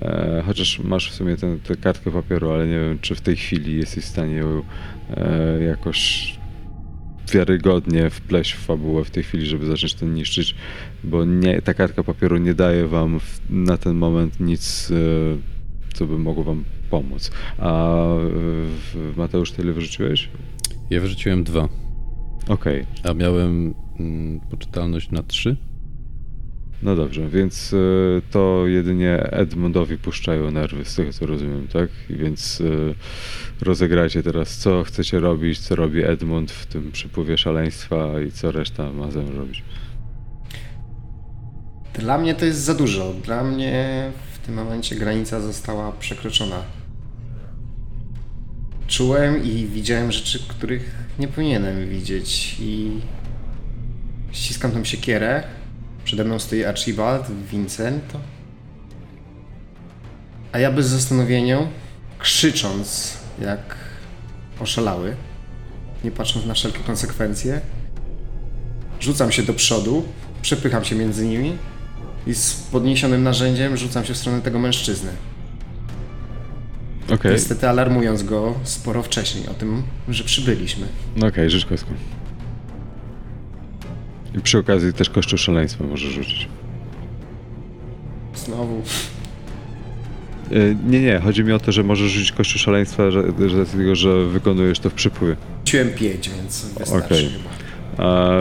E, 0.00 0.42
chociaż 0.46 0.78
masz 0.78 1.10
w 1.10 1.14
sumie 1.14 1.36
tę 1.36 1.76
kartkę 1.80 2.10
papieru, 2.10 2.50
ale 2.50 2.66
nie 2.66 2.80
wiem, 2.80 2.98
czy 3.00 3.14
w 3.14 3.20
tej 3.20 3.36
chwili 3.36 3.76
jesteś 3.76 4.04
w 4.04 4.08
stanie 4.08 4.34
ją 4.34 4.62
e, 5.10 5.62
jakoś 5.62 6.32
wiarygodnie 7.32 8.10
wpleść 8.10 8.52
w 8.52 8.58
fabułę 8.58 9.04
w 9.04 9.10
tej 9.10 9.22
chwili, 9.22 9.46
żeby 9.46 9.66
zacząć 9.66 9.94
to 9.94 10.06
niszczyć, 10.06 10.54
bo 11.04 11.24
nie, 11.24 11.62
ta 11.62 11.74
kartka 11.74 12.04
papieru 12.04 12.36
nie 12.36 12.54
daje 12.54 12.86
wam 12.86 13.20
w, 13.20 13.40
na 13.50 13.76
ten 13.76 13.96
moment 13.96 14.40
nic, 14.40 14.90
e, 14.90 15.94
co 15.94 16.06
by 16.06 16.18
mogło 16.18 16.44
wam 16.44 16.64
pomóc. 16.90 17.30
A 17.58 17.94
w, 18.68 19.12
Mateusz, 19.16 19.52
tyle 19.52 19.72
wyrzuciłeś? 19.72 20.28
Ja 20.90 21.00
wyrzuciłem 21.00 21.44
dwa. 21.44 21.68
Okej. 22.48 22.82
Okay. 22.82 23.10
A 23.10 23.14
miałem 23.14 23.74
mm, 24.00 24.40
poczytalność 24.40 25.10
na 25.10 25.22
trzy? 25.22 25.56
No 26.82 26.96
dobrze, 26.96 27.28
więc 27.28 27.72
e, 27.72 27.76
to 28.30 28.66
jedynie 28.66 29.18
Edmundowi 29.18 29.98
puszczają 29.98 30.50
nerwy, 30.50 30.84
z 30.84 30.94
tego 30.94 31.12
co 31.12 31.26
rozumiem, 31.26 31.68
tak? 31.68 31.88
Więc 32.10 32.60
e, 33.60 33.64
rozegrajcie 33.64 34.22
teraz, 34.22 34.56
co 34.56 34.84
chcecie 34.84 35.20
robić, 35.20 35.58
co 35.58 35.76
robi 35.76 36.04
Edmund 36.04 36.52
w 36.52 36.66
tym 36.66 36.92
przypływie 36.92 37.38
szaleństwa 37.38 38.20
i 38.20 38.32
co 38.32 38.52
reszta 38.52 38.92
ma 38.92 39.10
zamiar 39.10 39.34
robić. 39.34 39.62
Dla 41.94 42.18
mnie 42.18 42.34
to 42.34 42.44
jest 42.44 42.60
za 42.60 42.74
dużo. 42.74 43.14
Dla 43.24 43.44
mnie 43.44 44.10
w 44.32 44.46
tym 44.46 44.54
momencie 44.54 44.96
granica 44.96 45.40
została 45.40 45.92
przekroczona. 45.92 46.62
Czułem 48.86 49.44
i 49.44 49.66
widziałem 49.66 50.12
rzeczy, 50.12 50.38
których 50.48 50.94
nie 51.18 51.28
powinienem 51.28 51.88
widzieć 51.88 52.56
i 52.60 52.90
ściskam 54.32 54.72
tą 54.72 54.84
siekierę 54.84 55.55
Przede 56.06 56.24
mną 56.24 56.38
stoi 56.38 56.64
Archibald, 56.64 57.26
Vincento. 57.50 58.20
A 60.52 60.58
ja 60.58 60.72
bez 60.72 60.86
zastanowienia, 60.86 61.58
krzycząc 62.18 63.16
jak 63.42 63.74
oszalały, 64.60 65.16
nie 66.04 66.10
patrząc 66.10 66.46
na 66.46 66.54
wszelkie 66.54 66.78
konsekwencje, 66.78 67.60
rzucam 69.00 69.32
się 69.32 69.42
do 69.42 69.54
przodu, 69.54 70.04
przepycham 70.42 70.84
się 70.84 70.96
między 70.96 71.26
nimi 71.26 71.58
i 72.26 72.34
z 72.34 72.54
podniesionym 72.54 73.22
narzędziem 73.22 73.76
rzucam 73.76 74.04
się 74.04 74.14
w 74.14 74.16
stronę 74.16 74.42
tego 74.42 74.58
mężczyzny. 74.58 75.10
Okay. 77.14 77.32
Niestety 77.32 77.68
alarmując 77.68 78.22
go 78.22 78.54
sporo 78.64 79.02
wcześniej 79.02 79.48
o 79.48 79.54
tym, 79.54 79.82
że 80.08 80.24
przybyliśmy. 80.24 80.86
Okej, 81.16 81.28
okay, 81.28 81.68
kostką. 81.68 81.94
I 84.36 84.40
przy 84.40 84.58
okazji 84.58 84.92
też 84.92 85.10
kosztu 85.10 85.38
szaleństwa 85.38 85.84
możesz 85.84 86.10
rzucić. 86.10 86.48
Znowu. 88.34 88.82
E, 90.52 90.74
nie, 90.90 91.00
nie, 91.00 91.18
chodzi 91.18 91.44
mi 91.44 91.52
o 91.52 91.58
to, 91.58 91.72
że 91.72 91.82
możesz 91.82 92.12
rzucić 92.12 92.32
kościół 92.32 92.58
szaleństwa, 92.58 93.10
że, 93.10 93.22
że, 93.22 93.64
dlatego, 93.64 93.94
że 93.94 94.24
wykonujesz 94.24 94.78
to 94.78 94.90
w 94.90 94.94
przypływie. 94.94 95.36
Rzuciłem 95.64 95.90
5, 95.90 96.30
więc 96.30 96.68
wystarczy 96.78 97.14
okay. 97.14 97.30
chyba. 97.96 98.40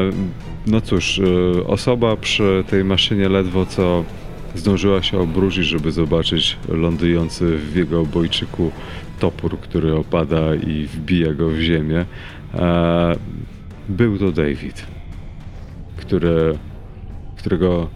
no 0.68 0.82
cóż, 0.82 1.20
e, 1.20 1.68
osoba 1.68 2.16
przy 2.16 2.64
tej 2.70 2.84
maszynie 2.84 3.30
ledwo 3.30 3.66
co 3.66 4.04
zdążyła 4.56 5.04
się 5.04 5.20
obrócić, 5.20 5.66
żeby 5.66 5.92
zobaczyć 5.92 6.58
lądujący 6.70 7.58
w 7.58 7.76
jego 7.76 8.02
obojczyku 8.02 8.72
topór, 9.20 9.60
który 9.60 9.96
opada 9.96 10.56
i 10.56 10.88
wbija 10.94 11.34
go 11.34 11.50
w 11.50 11.60
ziemię. 11.60 12.06
E, 12.54 13.16
był 13.90 14.18
to 14.18 14.32
David, 14.32 14.95
którego 17.38 17.90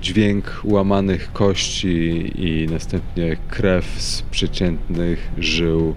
dźwięk 0.00 0.60
łamanych 0.64 1.32
kości 1.32 2.32
i 2.36 2.66
następnie 2.72 3.36
krew 3.48 3.84
z 3.84 4.22
przeciętnych 4.22 5.30
żył 5.38 5.94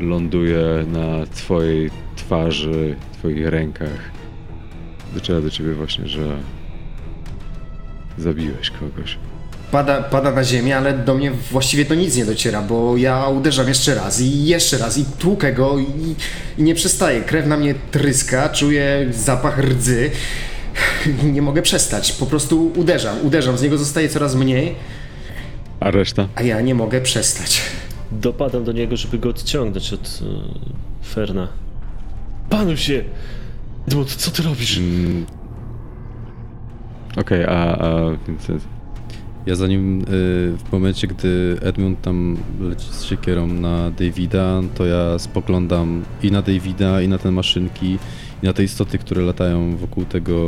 ląduje 0.00 0.84
na 0.92 1.26
twojej 1.26 1.90
twarzy, 2.16 2.96
twoich 3.12 3.46
rękach. 3.46 4.10
Dociera 5.14 5.40
do 5.40 5.50
ciebie 5.50 5.72
właśnie, 5.72 6.08
że 6.08 6.36
zabiłeś 8.18 8.70
kogoś. 8.70 9.18
Pada, 9.70 10.02
pada 10.02 10.30
na 10.30 10.44
ziemię, 10.44 10.76
ale 10.76 10.92
do 10.98 11.14
mnie 11.14 11.30
właściwie 11.50 11.84
to 11.84 11.94
nic 11.94 12.16
nie 12.16 12.24
dociera, 12.24 12.62
bo 12.62 12.96
ja 12.96 13.26
uderzam 13.28 13.68
jeszcze 13.68 13.94
raz 13.94 14.20
i 14.20 14.44
jeszcze 14.46 14.78
raz 14.78 14.98
i 14.98 15.04
tłukę 15.18 15.52
go 15.52 15.78
i, 15.78 16.14
i 16.58 16.62
nie 16.62 16.74
przestaję. 16.74 17.20
Krew 17.20 17.46
na 17.46 17.56
mnie 17.56 17.74
tryska, 17.90 18.48
czuję 18.48 19.06
zapach 19.10 19.58
rdzy. 19.58 20.10
Nie 21.32 21.42
mogę 21.42 21.62
przestać, 21.62 22.12
po 22.12 22.26
prostu 22.26 22.72
uderzam, 22.76 23.16
uderzam, 23.22 23.58
z 23.58 23.62
niego 23.62 23.78
zostaje 23.78 24.08
coraz 24.08 24.34
mniej, 24.34 24.74
A 25.80 25.90
reszta? 25.90 26.28
a 26.34 26.42
ja 26.42 26.60
nie 26.60 26.74
mogę 26.74 27.00
przestać. 27.00 27.60
Dopadam 28.12 28.64
do 28.64 28.72
niego, 28.72 28.96
żeby 28.96 29.18
go 29.18 29.28
odciągnąć 29.28 29.92
od 29.92 30.20
e, 30.22 31.06
Ferna. 31.08 31.48
Panu 32.50 32.76
się! 32.76 33.04
Edmund, 33.88 34.14
co 34.14 34.30
ty 34.30 34.42
robisz? 34.42 34.78
Mm. 34.78 35.26
Okej, 37.16 37.44
a, 37.44 37.48
a 37.78 38.10
Vincent? 38.26 38.62
Ja 39.46 39.54
zanim, 39.54 40.00
y, 40.00 40.04
w 40.58 40.72
momencie, 40.72 41.06
gdy 41.06 41.56
Edmund 41.62 42.02
tam 42.02 42.36
leci 42.60 42.86
z 42.90 43.04
siekierą 43.04 43.46
na 43.46 43.90
Davida, 43.90 44.60
to 44.74 44.86
ja 44.86 45.18
spoglądam 45.18 46.02
i 46.22 46.30
na 46.30 46.42
Davida, 46.42 47.02
i 47.02 47.08
na 47.08 47.18
te 47.18 47.30
maszynki, 47.30 47.98
i 48.42 48.46
na 48.46 48.52
te 48.52 48.64
istoty, 48.64 48.98
które 48.98 49.22
latają 49.22 49.76
wokół 49.76 50.04
tego 50.04 50.44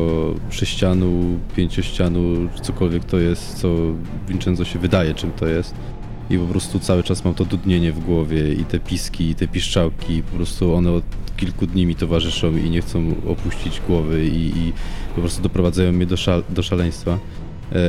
sześcianu, 0.50 1.38
pięciościanu, 1.56 2.48
cokolwiek 2.62 3.04
to 3.04 3.18
jest, 3.18 3.54
co 3.54 3.68
Vincenzo 4.28 4.64
się 4.64 4.78
wydaje, 4.78 5.14
czym 5.14 5.32
to 5.32 5.46
jest. 5.46 5.74
I 6.30 6.38
po 6.38 6.46
prostu 6.46 6.78
cały 6.78 7.02
czas 7.02 7.24
mam 7.24 7.34
to 7.34 7.44
dudnienie 7.44 7.92
w 7.92 8.00
głowie 8.00 8.52
i 8.52 8.64
te 8.64 8.78
piski, 8.78 9.30
i 9.30 9.34
te 9.34 9.48
piszczałki, 9.48 10.22
po 10.22 10.36
prostu 10.36 10.74
one 10.74 10.90
od 10.90 11.04
kilku 11.36 11.66
dni 11.66 11.86
mi 11.86 11.94
towarzyszą 11.94 12.56
i 12.56 12.70
nie 12.70 12.80
chcą 12.80 13.14
opuścić 13.28 13.80
głowy 13.88 14.26
i, 14.26 14.58
i 14.58 14.72
po 15.14 15.20
prostu 15.20 15.42
doprowadzają 15.42 15.92
mnie 15.92 16.06
do, 16.06 16.16
do 16.48 16.62
szaleństwa. 16.62 17.18
E, 17.72 17.80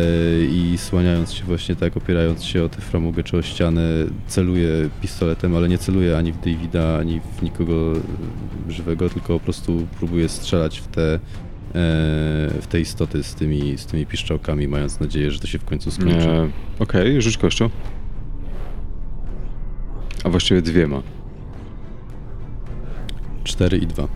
i 0.45 0.77
słaniając 0.77 1.33
się 1.33 1.43
właśnie 1.43 1.75
tak, 1.75 1.97
opierając 1.97 2.43
się 2.43 2.63
o 2.63 2.69
tę 2.69 2.81
framugę 2.81 3.23
czy 3.23 3.37
o 3.37 3.41
ścianę, 3.41 3.81
celuję 4.27 4.89
pistoletem, 5.01 5.55
ale 5.55 5.69
nie 5.69 5.77
celuję 5.77 6.17
ani 6.17 6.31
w 6.31 6.37
Davida, 6.37 6.97
ani 6.97 7.21
w 7.37 7.43
nikogo 7.43 7.93
żywego, 8.69 9.09
tylko 9.09 9.27
po 9.27 9.39
prostu 9.39 9.87
próbuję 9.99 10.29
strzelać 10.29 10.79
w 10.79 10.87
te, 10.87 11.13
e, 11.13 11.19
w 12.61 12.67
te 12.69 12.79
istoty 12.79 13.23
z 13.23 13.35
tymi, 13.35 13.77
z 13.77 13.85
tymi 13.85 14.05
piszczałkami, 14.05 14.67
mając 14.67 14.99
nadzieję, 14.99 15.31
że 15.31 15.39
to 15.39 15.47
się 15.47 15.59
w 15.59 15.65
końcu 15.65 15.91
skończy. 15.91 16.51
Okej, 16.79 17.21
rzuć 17.21 17.37
kością. 17.37 17.69
A 20.23 20.29
właściwie 20.29 20.61
dwiema. 20.61 21.01
4 23.43 23.77
i 23.77 23.87
2. 23.87 24.07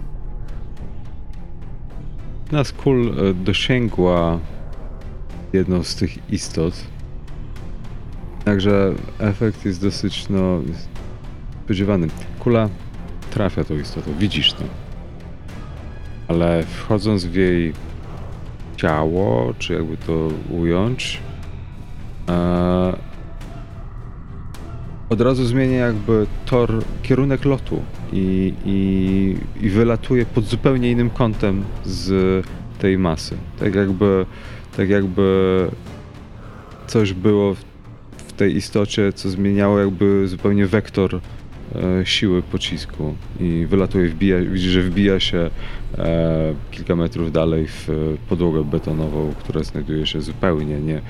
Nas 2.51 2.71
kul 2.71 3.15
e, 3.19 3.33
dosięgła 3.33 4.39
jedną 5.53 5.83
z 5.83 5.95
tych 5.95 6.31
istot. 6.31 6.73
Także 8.45 8.93
efekt 9.19 9.65
jest 9.65 9.81
dosyć, 9.81 10.29
no, 10.29 10.61
spodziewany. 11.65 12.07
Kula 12.39 12.69
trafia 13.31 13.63
tą 13.63 13.79
istotę, 13.79 14.13
widzisz 14.19 14.53
to. 14.53 14.63
Ale 16.27 16.63
wchodząc 16.63 17.25
w 17.25 17.35
jej 17.35 17.73
ciało, 18.77 19.53
czy 19.59 19.73
jakby 19.73 19.97
to 19.97 20.29
ująć, 20.49 21.19
e, 22.29 23.13
od 25.09 25.21
razu 25.21 25.45
zmienia 25.45 25.77
jakby 25.77 26.27
tor, 26.45 26.83
kierunek 27.03 27.45
lotu 27.45 27.81
i, 28.13 28.53
i, 28.65 29.37
i 29.65 29.69
wylatuje 29.69 30.25
pod 30.25 30.45
zupełnie 30.45 30.91
innym 30.91 31.09
kątem 31.09 31.63
z 31.85 32.45
tej 32.79 32.97
masy. 32.97 33.37
Tak 33.59 33.75
jakby, 33.75 34.25
tak 34.77 34.89
jakby 34.89 35.67
coś 36.87 37.13
było 37.13 37.53
w, 37.53 37.63
w 38.17 38.33
tej 38.33 38.55
istocie, 38.55 39.13
co 39.13 39.29
zmieniało 39.29 39.79
jakby 39.79 40.27
zupełnie 40.27 40.67
wektor 40.67 41.19
e, 41.75 42.05
siły 42.05 42.41
pocisku 42.41 43.15
i 43.39 43.65
wylatuje, 43.69 44.09
wbija, 44.09 44.41
widzi, 44.41 44.69
że 44.69 44.81
wbija 44.81 45.19
się 45.19 45.49
e, 45.97 46.53
kilka 46.71 46.95
metrów 46.95 47.31
dalej 47.31 47.67
w 47.67 47.87
podłogę 48.29 48.63
betonową, 48.63 49.33
która 49.39 49.63
znajduje 49.63 50.05
się 50.05 50.21
zupełnie 50.21 50.79
nie 50.79 51.01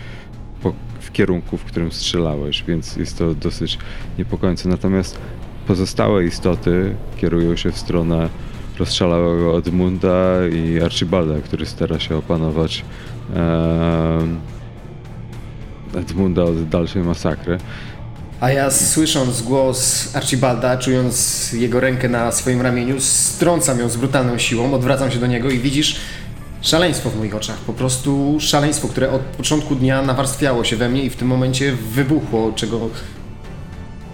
po, 0.64 0.74
w 1.00 1.12
kierunku, 1.12 1.58
w 1.58 1.64
którym 1.64 1.92
strzelałeś, 1.92 2.64
więc 2.68 2.96
jest 2.96 3.18
to 3.18 3.36
dosyć 3.36 3.78
niepokojące. 4.18 4.70
Natomiast 4.70 5.20
pozostałe 5.68 6.26
istoty 6.26 6.96
kierują 7.18 7.56
się 7.56 7.72
w 7.72 7.78
stronę 7.78 8.30
rozszalałego 8.80 9.58
Edmunda 9.58 10.48
i 10.48 10.82
Archibalda, 10.82 11.42
który 11.42 11.66
stara 11.66 12.00
się 12.00 12.18
opanować 12.18 12.86
Edmunda 15.96 16.44
od 16.44 16.70
dalszej 16.70 17.02
masakry. 17.02 17.58
A 18.40 18.52
ja 18.52 18.72
słysząc 18.72 19.42
głos 19.42 20.10
Archibalda, 20.16 20.78
czując 20.78 21.54
jego 21.54 21.80
rękę 21.80 22.10
na 22.10 22.32
swoim 22.32 22.62
ramieniu, 22.62 23.02
strącam 23.02 23.80
ją 23.80 23.90
z 23.90 23.98
brutalną 23.98 24.38
siłą, 24.38 24.74
odwracam 24.74 25.12
się 25.12 25.20
do 25.20 25.28
niego 25.28 25.50
i 25.50 25.60
widzisz 25.60 25.96
szaleństwo 26.62 27.10
w 27.10 27.18
moich 27.18 27.36
oczach. 27.36 27.58
Po 27.58 27.74
prostu 27.74 28.38
szaleństwo, 28.40 28.88
które 28.88 29.12
od 29.12 29.22
początku 29.22 29.76
dnia 29.76 30.02
nawarstwiało 30.02 30.64
się 30.64 30.76
we 30.76 30.90
mnie 30.90 31.04
i 31.04 31.10
w 31.10 31.16
tym 31.16 31.28
momencie 31.28 31.76
wybuchło, 31.76 32.52
czego 32.56 32.90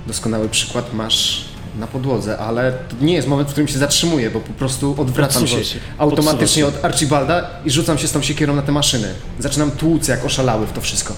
doskonały 0.08 0.50
przykład 0.50 0.94
masz 0.94 1.49
na 1.80 1.88
podłodze, 1.88 2.38
ale 2.38 2.72
to 2.72 3.06
nie 3.06 3.14
jest 3.14 3.28
moment, 3.28 3.50
w 3.50 3.52
którym 3.52 3.68
się 3.68 3.80
zatrzymuję, 3.80 4.30
bo 4.30 4.40
po 4.40 4.54
prostu 4.54 4.96
odwracam 4.98 5.48
się, 5.48 5.64
się. 5.64 5.80
automatycznie 5.98 6.64
Podsuwa 6.64 6.80
od 6.80 6.86
Archibalda 6.86 7.50
i 7.66 7.72
rzucam 7.72 7.98
się 7.98 8.08
z 8.08 8.12
tą 8.12 8.22
siekierą 8.22 8.56
na 8.56 8.62
te 8.62 8.72
maszyny. 8.72 9.08
Zaczynam 9.40 9.72
tłuc 9.72 10.08
jak 10.08 10.26
oszalały 10.26 10.68
w 10.68 10.72
to 10.72 10.82
wszystko. 10.82 11.14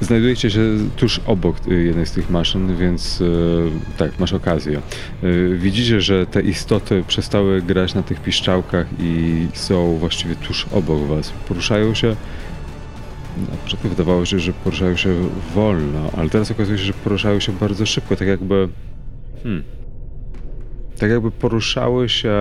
Znajdujecie 0.00 0.50
się 0.50 0.60
tuż 0.96 1.20
obok 1.26 1.56
y, 1.68 1.82
jednej 1.82 2.06
z 2.06 2.12
tych 2.12 2.30
maszyn, 2.30 2.76
więc 2.76 3.20
y, 3.20 3.70
tak, 3.96 4.18
masz 4.18 4.32
okazję. 4.32 4.80
Y, 5.24 5.58
Widzicie, 5.58 6.00
że 6.00 6.26
te 6.26 6.40
istoty 6.40 7.04
przestały 7.08 7.62
grać 7.62 7.94
na 7.94 8.02
tych 8.02 8.20
piszczałkach 8.22 8.86
i 9.00 9.46
są 9.54 9.96
właściwie 9.96 10.36
tuż 10.36 10.66
obok 10.72 10.98
was. 10.98 11.32
Poruszają 11.48 11.94
się. 11.94 12.16
Na 13.50 13.56
początku 13.56 13.88
wydawało 13.88 14.24
się, 14.24 14.38
że 14.38 14.52
poruszają 14.52 14.96
się 14.96 15.28
wolno, 15.54 16.10
ale 16.16 16.30
teraz 16.30 16.50
okazuje 16.50 16.78
się, 16.78 16.84
że 16.84 16.92
poruszają 16.92 17.40
się 17.40 17.52
bardzo 17.52 17.86
szybko, 17.86 18.16
tak 18.16 18.28
jakby. 18.28 18.68
Hmm. 19.42 19.77
Tak 20.98 21.10
jakby 21.10 21.30
poruszały 21.30 22.08
się 22.08 22.32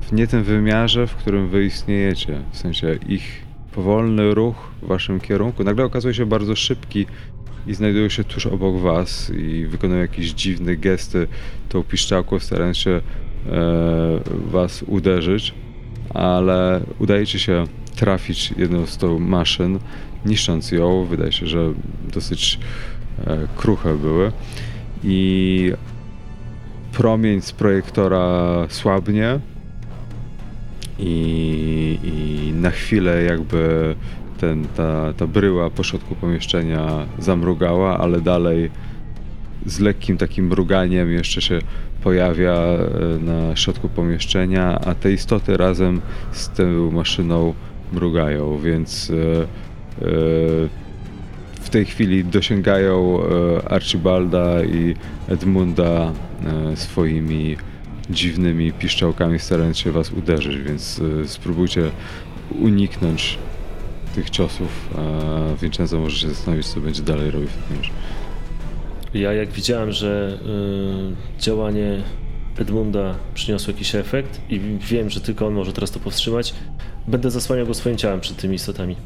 w 0.00 0.12
nie 0.12 0.26
tym 0.26 0.44
wymiarze, 0.44 1.06
w 1.06 1.14
którym 1.14 1.48
wy 1.48 1.64
istniejecie. 1.64 2.42
W 2.52 2.56
sensie 2.56 2.98
ich 3.08 3.42
powolny 3.72 4.34
ruch 4.34 4.70
w 4.82 4.86
waszym 4.86 5.20
kierunku 5.20 5.64
nagle 5.64 5.84
okazuje 5.84 6.14
się 6.14 6.26
bardzo 6.26 6.56
szybki 6.56 7.06
i 7.66 7.74
znajdują 7.74 8.08
się 8.08 8.24
tuż 8.24 8.46
obok 8.46 8.76
was 8.76 9.30
i 9.30 9.66
wykonują 9.66 10.00
jakieś 10.00 10.30
dziwne 10.30 10.76
gesty 10.76 11.26
tą 11.68 11.82
piszczałką, 11.82 12.38
starając 12.38 12.76
się 12.76 12.90
e, 12.90 13.00
was 14.50 14.82
uderzyć, 14.82 15.54
ale 16.14 16.80
udaje 16.98 17.26
ci 17.26 17.38
się 17.38 17.64
trafić 17.96 18.52
jedną 18.56 18.86
z 18.86 18.96
tą 18.96 19.18
maszyn, 19.18 19.78
niszcząc 20.26 20.72
ją. 20.72 21.04
Wydaje 21.04 21.32
się, 21.32 21.46
że 21.46 21.72
dosyć 22.12 22.58
e, 23.26 23.46
kruche 23.56 23.94
były 23.94 24.32
i 25.04 25.72
promień 26.92 27.40
z 27.40 27.52
projektora 27.52 28.66
słabnie 28.68 29.40
i, 30.98 31.98
i 32.02 32.52
na 32.52 32.70
chwilę 32.70 33.22
jakby 33.22 33.94
ten, 34.40 34.66
ta, 34.76 35.12
ta 35.12 35.26
bryła 35.26 35.70
po 35.70 35.82
środku 35.82 36.14
pomieszczenia 36.14 37.06
zamrugała, 37.18 37.98
ale 37.98 38.20
dalej 38.20 38.70
z 39.66 39.80
lekkim 39.80 40.16
takim 40.16 40.46
mruganiem 40.46 41.12
jeszcze 41.12 41.42
się 41.42 41.58
pojawia 42.04 42.52
e, 42.52 42.78
na 43.20 43.56
środku 43.56 43.88
pomieszczenia, 43.88 44.78
a 44.80 44.94
te 44.94 45.12
istoty 45.12 45.56
razem 45.56 46.00
z 46.32 46.48
tą 46.48 46.90
maszyną 46.90 47.54
mrugają, 47.92 48.58
więc 48.58 49.10
e, 49.10 49.42
e, 49.42 50.08
w 51.68 51.70
tej 51.70 51.84
chwili 51.84 52.24
dosięgają 52.24 53.20
e, 53.22 53.68
Archibalda 53.68 54.64
i 54.64 54.94
Edmunda 55.28 56.12
e, 56.72 56.76
swoimi 56.76 57.56
dziwnymi 58.10 58.72
piszczałkami, 58.72 59.38
starając 59.38 59.78
się 59.78 59.92
was 59.92 60.12
uderzyć, 60.12 60.56
więc 60.62 61.00
e, 61.24 61.28
spróbujcie 61.28 61.90
uniknąć 62.60 63.38
tych 64.14 64.30
ciosów. 64.30 64.88
E, 64.98 65.56
Vincenzo 65.62 66.00
może 66.00 66.16
się 66.16 66.28
zastanowić, 66.28 66.66
co 66.66 66.80
będzie 66.80 67.02
dalej 67.02 67.30
robił 67.30 67.48
w 67.48 67.76
razie. 67.76 67.90
Ja 69.14 69.32
jak 69.32 69.48
widziałem, 69.48 69.92
że 69.92 70.38
y, 71.38 71.40
działanie 71.42 72.02
Edmunda 72.58 73.14
przyniosło 73.34 73.72
jakiś 73.72 73.94
efekt 73.94 74.40
i 74.50 74.60
wiem, 74.80 75.10
że 75.10 75.20
tylko 75.20 75.46
on 75.46 75.54
może 75.54 75.72
teraz 75.72 75.90
to 75.90 76.00
powstrzymać, 76.00 76.54
będę 77.08 77.30
zasłaniał 77.30 77.66
go 77.66 77.74
swoim 77.74 77.96
ciałem 77.96 78.20
przed 78.20 78.36
tymi 78.36 78.54
istotami. 78.54 78.96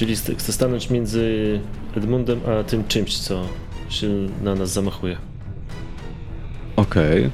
Czyli 0.00 0.16
chcę 0.16 0.52
stanąć 0.52 0.90
między 0.90 1.60
Edmundem 1.96 2.40
a 2.48 2.64
tym 2.64 2.84
czymś, 2.88 3.18
co 3.18 3.46
się 3.88 4.08
na 4.42 4.54
nas 4.54 4.72
zamachuje. 4.72 5.16
Okej. 6.76 7.30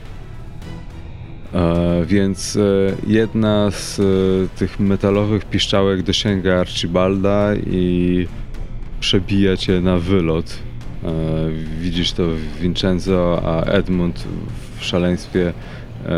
E, 1.55 2.05
Więc 2.07 2.57
e, 2.57 2.61
jedna 3.07 3.71
z 3.71 4.01
e, 4.01 4.03
tych 4.59 4.81
metalowych 4.81 5.45
piszczałek 5.45 6.03
dosięga 6.03 6.55
Archibalda 6.55 7.55
i 7.55 8.27
przebija 9.01 9.57
cię 9.57 9.81
na 9.81 9.99
wylot. 9.99 10.59
E, 11.05 11.13
Widzisz 11.81 12.13
to 12.13 12.23
Vincenzo, 12.61 13.43
a 13.45 13.65
Edmund 13.65 14.25
w 14.79 14.85
szaleństwie 14.85 15.53
e, 16.07 16.13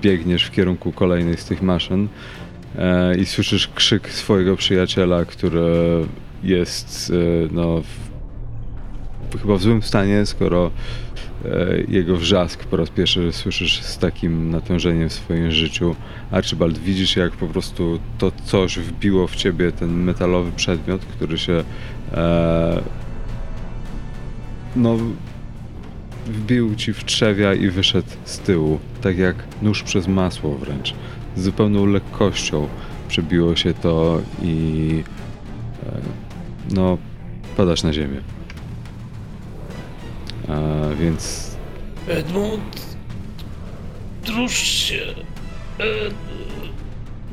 biegniesz 0.00 0.44
w 0.44 0.50
kierunku 0.50 0.92
kolejnej 0.92 1.36
z 1.36 1.44
tych 1.44 1.62
maszyn 1.62 2.08
i 3.18 3.26
słyszysz 3.26 3.68
krzyk 3.68 4.10
swojego 4.10 4.56
przyjaciela, 4.56 5.24
który 5.24 5.60
jest 6.44 7.12
e, 7.14 7.48
no, 7.52 7.82
w, 9.30 9.42
chyba 9.42 9.56
w 9.56 9.62
złym 9.62 9.82
stanie, 9.82 10.26
skoro 10.26 10.70
e, 11.44 11.50
jego 11.88 12.16
wrzask 12.16 12.64
po 12.64 12.76
raz 12.76 12.90
pierwszy 12.90 13.32
słyszysz 13.32 13.82
z 13.82 13.98
takim 13.98 14.50
natężeniem 14.50 15.08
w 15.08 15.12
swoim 15.12 15.50
życiu. 15.50 15.96
Archibald, 16.30 16.78
widzisz 16.78 17.16
jak 17.16 17.32
po 17.32 17.46
prostu 17.46 18.00
to 18.18 18.32
coś 18.44 18.78
wbiło 18.78 19.26
w 19.26 19.36
ciebie 19.36 19.72
ten 19.72 19.90
metalowy 19.90 20.52
przedmiot, 20.52 21.04
który 21.04 21.38
się 21.38 21.64
e, 22.12 22.82
no 24.76 24.96
wbił 26.26 26.74
ci 26.74 26.92
w 26.92 27.04
trzewia 27.04 27.54
i 27.54 27.68
wyszedł 27.68 28.08
z 28.24 28.38
tyłu, 28.38 28.78
tak 29.02 29.18
jak 29.18 29.36
nóż 29.62 29.82
przez 29.82 30.08
masło 30.08 30.54
wręcz. 30.54 30.94
Z 31.36 31.42
zupełną 31.42 31.86
lekkością 31.86 32.68
przebiło 33.08 33.56
się 33.56 33.74
to 33.74 34.20
i 34.42 35.02
e, 35.86 36.00
no 36.70 36.98
padasz 37.56 37.82
na 37.82 37.92
ziemię. 37.92 38.20
A 40.48 40.54
więc 41.00 41.50
Edmund, 42.08 42.96
druż 44.26 44.52
się. 44.58 45.14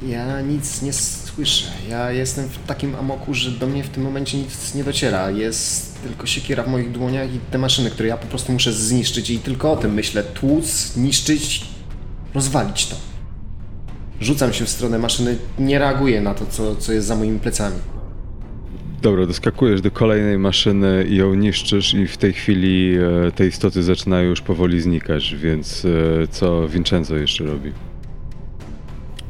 Ja 0.07 0.41
nic 0.41 0.81
nie 0.81 0.93
słyszę. 0.93 1.65
Ja 1.89 2.11
jestem 2.11 2.49
w 2.49 2.57
takim 2.67 2.95
amoku, 2.95 3.33
że 3.33 3.51
do 3.51 3.67
mnie 3.67 3.83
w 3.83 3.89
tym 3.89 4.03
momencie 4.03 4.37
nic 4.37 4.75
nie 4.75 4.83
dociera. 4.83 5.31
Jest 5.31 6.01
tylko 6.03 6.25
siekiera 6.25 6.63
w 6.63 6.67
moich 6.67 6.91
dłoniach 6.91 7.33
i 7.33 7.39
te 7.51 7.57
maszyny, 7.57 7.91
które 7.91 8.09
ja 8.09 8.17
po 8.17 8.27
prostu 8.27 8.51
muszę 8.51 8.73
zniszczyć 8.73 9.29
i 9.29 9.39
tylko 9.39 9.71
o 9.71 9.77
tym 9.77 9.93
myślę. 9.93 10.23
Tłuc, 10.23 10.97
niszczyć, 10.97 11.65
rozwalić 12.33 12.87
to. 12.87 13.10
Rzucam 14.21 14.53
się 14.53 14.65
w 14.65 14.69
stronę 14.69 14.99
maszyny, 14.99 15.37
nie 15.59 15.79
reaguję 15.79 16.21
na 16.21 16.33
to, 16.33 16.45
co, 16.45 16.75
co 16.75 16.93
jest 16.93 17.07
za 17.07 17.15
moimi 17.15 17.39
plecami. 17.39 17.75
Dobra, 19.01 19.25
doskakujesz 19.25 19.81
do 19.81 19.91
kolejnej 19.91 20.37
maszyny 20.37 21.05
i 21.09 21.15
ją 21.15 21.33
niszczysz 21.33 21.93
i 21.93 22.07
w 22.07 22.17
tej 22.17 22.33
chwili 22.33 22.95
e, 23.27 23.31
te 23.31 23.47
istoty 23.47 23.83
zaczynają 23.83 24.29
już 24.29 24.41
powoli 24.41 24.81
znikać, 24.81 25.35
więc 25.35 25.85
e, 25.85 26.27
co 26.27 26.67
Vincenzo 26.67 27.15
jeszcze 27.15 27.43
robi? 27.43 27.71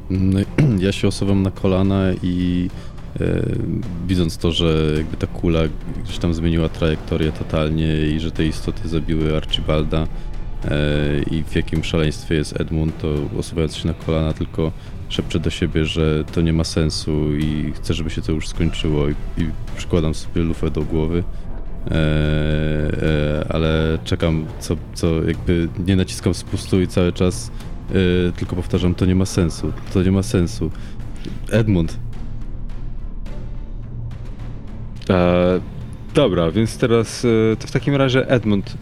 No, 0.10 0.40
ja 0.86 0.92
się 0.92 1.08
osuwam 1.08 1.44
na 1.44 1.52
kolana 1.52 2.04
i 2.24 2.70
e, 3.20 3.42
widząc 4.08 4.38
to, 4.38 4.52
że 4.52 4.94
jakby 4.98 5.18
ta 5.18 5.28
kula 5.28 5.60
gdzieś 6.04 6.18
tam 6.18 6.34
zmieniła 6.34 6.70
trajektorię 6.70 7.32
totalnie 7.32 8.08
i 8.08 8.20
że 8.20 8.32
te 8.32 8.46
istoty 8.46 8.90
zabiły 8.90 9.38
Archibalda 9.38 10.08
i 11.32 11.44
w 11.44 11.56
jakim 11.56 11.84
szaleństwie 11.84 12.36
jest 12.36 12.62
Edmund, 12.62 12.98
to 12.98 13.08
osuwając 13.40 13.76
się 13.76 13.88
na 13.88 13.94
kolana 13.94 14.34
tylko 14.34 14.72
szepczę 15.10 15.40
do 15.40 15.50
siebie, 15.50 15.86
że 15.86 16.24
to 16.24 16.42
nie 16.42 16.54
ma 16.54 16.64
sensu 16.64 17.36
i 17.36 17.74
chcę, 17.76 17.94
żeby 17.94 18.10
się 18.10 18.22
to 18.22 18.32
już 18.32 18.48
skończyło 18.48 19.10
i, 19.10 19.12
i 19.38 19.50
przykładam 19.78 20.14
sobie 20.14 20.42
lufę 20.42 20.72
do 20.72 20.82
głowy. 20.82 21.24
E, 21.92 21.94
e, 21.94 23.46
ale 23.50 24.00
czekam, 24.04 24.46
co, 24.60 24.76
co 24.94 25.24
jakby 25.24 25.68
nie 25.88 25.96
naciskam 25.96 26.34
spustu 26.34 26.82
i 26.82 26.88
cały 26.88 27.14
czas 27.14 27.52
e, 27.90 28.32
tylko 28.32 28.56
powtarzam, 28.56 28.96
to 28.96 29.06
nie 29.06 29.16
ma 29.16 29.26
sensu, 29.26 29.74
to 29.94 30.04
nie 30.04 30.12
ma 30.12 30.24
sensu. 30.24 30.72
Edmund, 31.52 31.98
E, 35.12 35.60
dobra, 36.14 36.52
więc 36.52 36.78
teraz 36.78 37.26
e, 37.26 37.56
to 37.56 37.68
w 37.68 37.72
takim 37.72 37.96
razie 37.96 38.30
Edmund. 38.30 38.78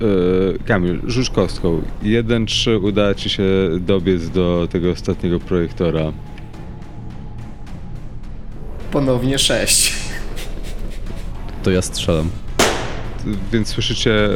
E, 0.00 0.64
Kamil, 0.64 1.00
rzuć 1.06 1.30
kostką. 1.30 1.82
1-3 2.02 2.84
uda 2.84 3.14
ci 3.14 3.30
się 3.30 3.44
dobiec 3.80 4.28
do 4.28 4.68
tego 4.70 4.90
ostatniego 4.90 5.40
projektora. 5.40 6.12
Ponownie 8.92 9.38
sześć. 9.38 9.94
to 11.62 11.70
ja 11.70 11.82
strzelam. 11.82 12.30
Więc 13.52 13.68
słyszycie 13.68 14.28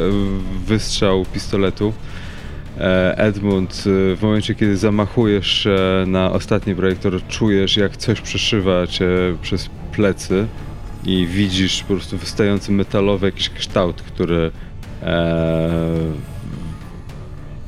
wystrzał 0.65 1.25
pistoletu. 1.33 1.93
E, 2.77 3.17
Edmund, 3.17 3.83
w 3.85 4.17
momencie 4.21 4.55
kiedy 4.55 4.77
zamachujesz 4.77 5.63
się 5.63 5.77
na 6.07 6.31
ostatni 6.31 6.75
projektor, 6.75 7.27
czujesz 7.27 7.77
jak 7.77 7.97
coś 7.97 8.21
przeszywa 8.21 8.87
cię 8.87 9.07
przez 9.41 9.69
plecy 9.91 10.47
i 11.05 11.27
widzisz 11.27 11.81
po 11.83 11.93
prostu 11.93 12.17
wystający 12.17 12.71
metalowy 12.71 13.25
jakiś 13.25 13.49
kształt, 13.49 14.01
który 14.01 14.51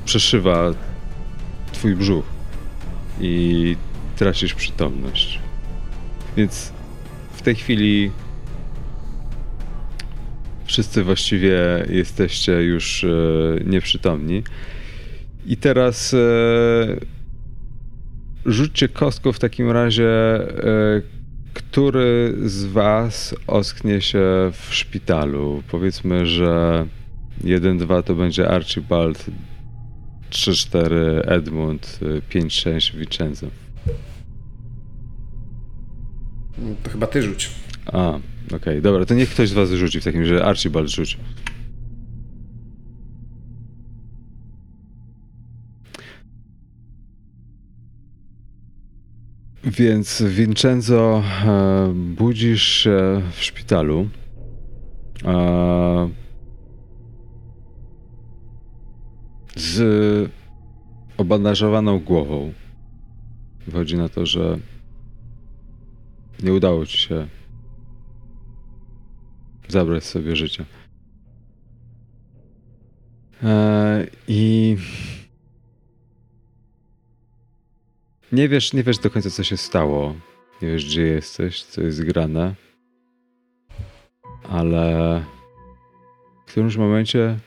przeszywa 0.05 0.71
twój 1.71 1.95
brzuch 1.95 2.25
i 3.21 3.75
tracisz 4.15 4.53
przytomność. 4.53 5.39
Więc 6.37 6.73
w 7.31 7.41
tej 7.41 7.55
chwili 7.55 8.11
wszyscy 10.65 11.03
właściwie 11.03 11.85
jesteście 11.89 12.51
już 12.51 13.03
e, 13.03 13.07
nieprzytomni. 13.65 14.43
I 15.45 15.57
teraz 15.57 16.13
e, 16.13 16.17
rzućcie 18.45 18.89
kostką 18.89 19.31
w 19.31 19.39
takim 19.39 19.71
razie, 19.71 20.09
e, 20.09 21.01
który 21.53 22.35
z 22.45 22.65
was 22.65 23.35
osknie 23.47 24.01
się 24.01 24.51
w 24.53 24.67
szpitalu. 24.69 25.63
Powiedzmy, 25.67 26.25
że 26.25 26.85
1-2 27.43 28.03
to 28.03 28.15
będzie 28.15 28.49
Archibald, 28.49 29.25
3-4 30.29 30.93
Edmund, 31.25 31.99
e, 32.01 32.21
5-6 32.39 32.95
Vincenzo. 32.97 33.47
To 36.83 36.89
chyba 36.89 37.07
ty 37.07 37.21
rzuć. 37.21 37.49
A, 37.85 38.19
okej, 38.55 38.81
dobra, 38.81 39.05
to 39.05 39.13
niech 39.13 39.29
ktoś 39.29 39.49
z 39.49 39.53
was 39.53 39.71
rzuci 39.71 40.01
w 40.01 40.03
takim 40.03 40.21
razie. 40.21 40.45
Archibald 40.45 40.89
rzuć. 40.89 41.17
Więc 49.63 50.23
Vincenzo, 50.27 51.23
e, 51.45 51.93
budzisz 51.93 52.63
się 52.63 53.21
w 53.31 53.43
szpitalu. 53.43 54.09
E, 55.25 56.26
z 59.59 60.31
obandażowaną 61.17 61.99
głową. 61.99 62.53
Wychodzi 63.67 63.97
na 63.97 64.09
to, 64.09 64.25
że 64.25 64.59
nie 66.43 66.53
udało 66.53 66.85
ci 66.85 66.97
się 66.97 67.27
zabrać 69.67 70.03
sobie 70.03 70.35
życia. 70.35 70.65
E, 73.43 74.07
I 74.27 74.77
nie 78.31 78.49
wiesz, 78.49 78.73
nie 78.73 78.83
wiesz 78.83 78.97
do 78.97 79.09
końca, 79.09 79.29
co 79.29 79.43
się 79.43 79.57
stało. 79.57 80.15
Nie 80.61 80.67
wiesz, 80.67 80.85
gdzie 80.85 81.01
jesteś, 81.01 81.63
co 81.63 81.81
jest 81.81 82.03
grane. 82.03 82.55
Ale 84.49 85.23
w 86.41 86.51
którymś 86.51 86.77
momencie 86.77 87.39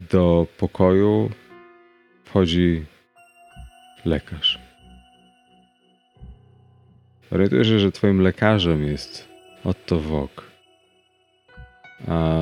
do 0.00 0.46
pokoju 0.58 1.30
wchodzi 2.24 2.86
lekarz. 4.04 4.58
Orientuję 7.30 7.64
się, 7.64 7.78
że 7.78 7.92
twoim 7.92 8.20
lekarzem 8.20 8.86
jest 8.86 9.28
Otto 9.64 10.00
Wok. 10.00 10.50
A 12.08 12.40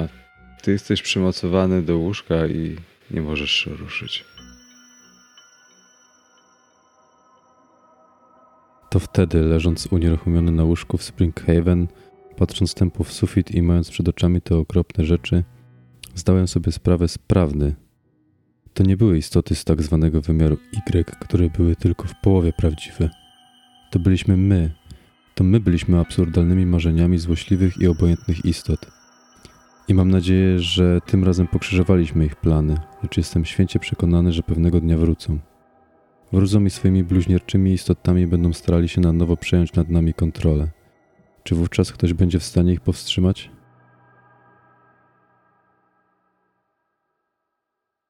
ty 0.63 0.73
jesteś 0.73 1.03
przymocowany 1.03 1.83
do 1.83 1.99
łóżka 1.99 2.47
i 2.47 2.77
nie 3.11 3.21
możesz 3.21 3.51
się 3.51 3.71
ruszyć. 3.71 4.25
To 8.91 8.99
wtedy, 8.99 9.43
leżąc 9.43 9.87
unieruchomiony 9.87 10.53
na 10.53 10.65
łóżku 10.65 10.99
w 10.99 11.03
Springhaven, 11.03 11.89
patrząc 12.37 12.75
tępo 12.75 13.05
w 13.05 13.13
sufit 13.13 13.51
i 13.51 13.63
mając 13.63 13.91
przed 13.91 14.09
oczami 14.09 14.41
te 14.41 14.57
okropne 14.57 15.05
rzeczy, 15.05 15.45
zdałem 16.19 16.49
sobie 16.49 16.73
sprawę 16.73 17.09
z 17.09 17.19
prawdy. 17.19 17.75
To 18.75 18.85
nie 18.85 18.97
były 18.97 19.19
istoty 19.19 19.55
z 19.55 19.65
tak 19.65 19.83
zwanego 19.83 20.21
wymiaru 20.21 20.57
Y, 20.95 21.05
które 21.21 21.51
były 21.51 21.77
tylko 21.77 22.09
w 22.09 22.15
połowie 22.23 22.53
prawdziwe. 22.53 23.11
To 23.91 23.99
byliśmy 23.99 24.37
my. 24.37 24.71
To 25.35 25.45
my 25.45 25.61
byliśmy 25.61 26.01
absurdalnymi 26.01 26.67
marzeniami 26.67 27.19
złośliwych 27.19 27.81
i 27.81 27.87
obojętnych 27.87 28.45
istot. 28.45 28.91
I 29.89 29.95
mam 29.95 30.11
nadzieję, 30.11 30.59
że 30.59 31.01
tym 31.07 31.25
razem 31.25 31.47
pokrzyżowaliśmy 31.47 32.27
ich 32.27 32.37
plany, 32.37 32.75
lecz 33.03 33.17
jestem 33.17 33.45
święcie 33.45 33.79
przekonany, 33.79 34.33
że 34.33 34.43
pewnego 34.43 34.81
dnia 34.81 34.99
wrócą. 34.99 35.39
Wrócą 36.33 36.65
i 36.65 36.71
swoimi 36.71 37.05
bluźnierczymi 37.05 37.73
istotami 37.73 38.27
będą 38.27 38.53
starali 38.53 38.89
się 38.89 39.01
na 39.01 39.13
nowo 39.13 39.37
przejąć 39.37 39.73
nad 39.73 39.89
nami 39.89 40.15
kontrolę. 40.15 40.69
Czy 41.43 41.55
wówczas 41.55 41.93
ktoś 41.93 42.13
będzie 42.13 42.39
w 42.39 42.45
stanie 42.45 42.73
ich 42.73 42.81
powstrzymać? 42.81 43.51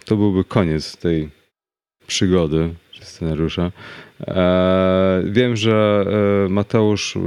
To 0.09 0.17
byłby 0.17 0.45
koniec 0.45 0.97
tej 0.97 1.29
przygody, 2.07 2.75
scenariusza. 3.01 3.73
Eee, 4.27 5.33
wiem, 5.33 5.57
że 5.57 6.05
e, 6.47 6.49
Mateusz 6.49 7.17
e, 7.17 7.21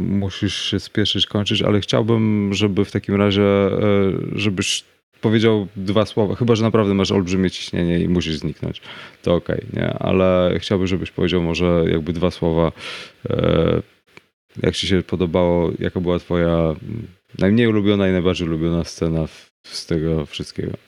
musisz 0.00 0.70
się 0.70 0.80
spieszyć, 0.80 1.26
kończyć, 1.26 1.62
ale 1.62 1.80
chciałbym, 1.80 2.50
żeby 2.54 2.84
w 2.84 2.92
takim 2.92 3.14
razie, 3.14 3.42
e, 3.42 3.78
żebyś 4.32 4.84
powiedział 5.20 5.66
dwa 5.76 6.06
słowa, 6.06 6.34
chyba, 6.34 6.54
że 6.54 6.62
naprawdę 6.62 6.94
masz 6.94 7.12
olbrzymie 7.12 7.50
ciśnienie 7.50 8.00
i 8.00 8.08
musisz 8.08 8.36
zniknąć, 8.36 8.80
to 9.22 9.34
okej, 9.34 9.56
okay, 9.56 9.82
nie? 9.82 9.92
Ale 9.98 10.54
chciałbym, 10.58 10.86
żebyś 10.86 11.10
powiedział 11.10 11.42
może 11.42 11.84
jakby 11.88 12.12
dwa 12.12 12.30
słowa, 12.30 12.72
e, 13.30 13.82
jak 14.62 14.76
ci 14.76 14.86
się 14.86 15.02
podobało, 15.02 15.70
jaka 15.78 16.00
była 16.00 16.18
twoja 16.18 16.74
najmniej 17.38 17.66
ulubiona 17.66 18.08
i 18.08 18.12
najbardziej 18.12 18.48
ulubiona 18.48 18.84
scena 18.84 19.26
z 19.62 19.86
tego 19.86 20.26
wszystkiego. 20.26 20.85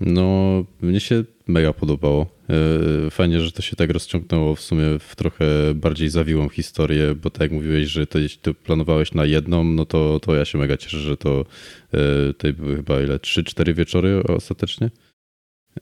No, 0.00 0.64
mnie 0.80 1.00
się 1.00 1.24
mega 1.46 1.72
podobało. 1.72 2.26
E, 3.06 3.10
fajnie, 3.10 3.40
że 3.40 3.52
to 3.52 3.62
się 3.62 3.76
tak 3.76 3.90
rozciągnęło 3.90 4.54
w 4.54 4.60
sumie 4.60 4.84
w 4.98 5.16
trochę 5.16 5.74
bardziej 5.74 6.08
zawiłą 6.08 6.48
historię, 6.48 7.14
bo 7.14 7.30
tak 7.30 7.40
jak 7.40 7.52
mówiłeś, 7.52 7.88
że 7.88 8.06
to, 8.06 8.18
to 8.42 8.54
planowałeś 8.54 9.14
na 9.14 9.24
jedną, 9.24 9.64
no 9.64 9.86
to, 9.86 10.20
to 10.20 10.34
ja 10.34 10.44
się 10.44 10.58
mega 10.58 10.76
cieszę, 10.76 10.98
że 10.98 11.16
to 11.16 11.44
e, 11.92 12.26
tutaj 12.26 12.52
były 12.52 12.76
chyba 12.76 13.02
ile? 13.02 13.16
3-4 13.16 13.74
wieczory 13.74 14.22
ostatecznie? 14.22 14.90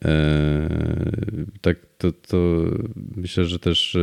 E, 0.04 0.68
tak, 1.60 1.76
to, 1.98 2.12
to 2.12 2.64
myślę, 3.16 3.44
że 3.44 3.58
też 3.58 3.96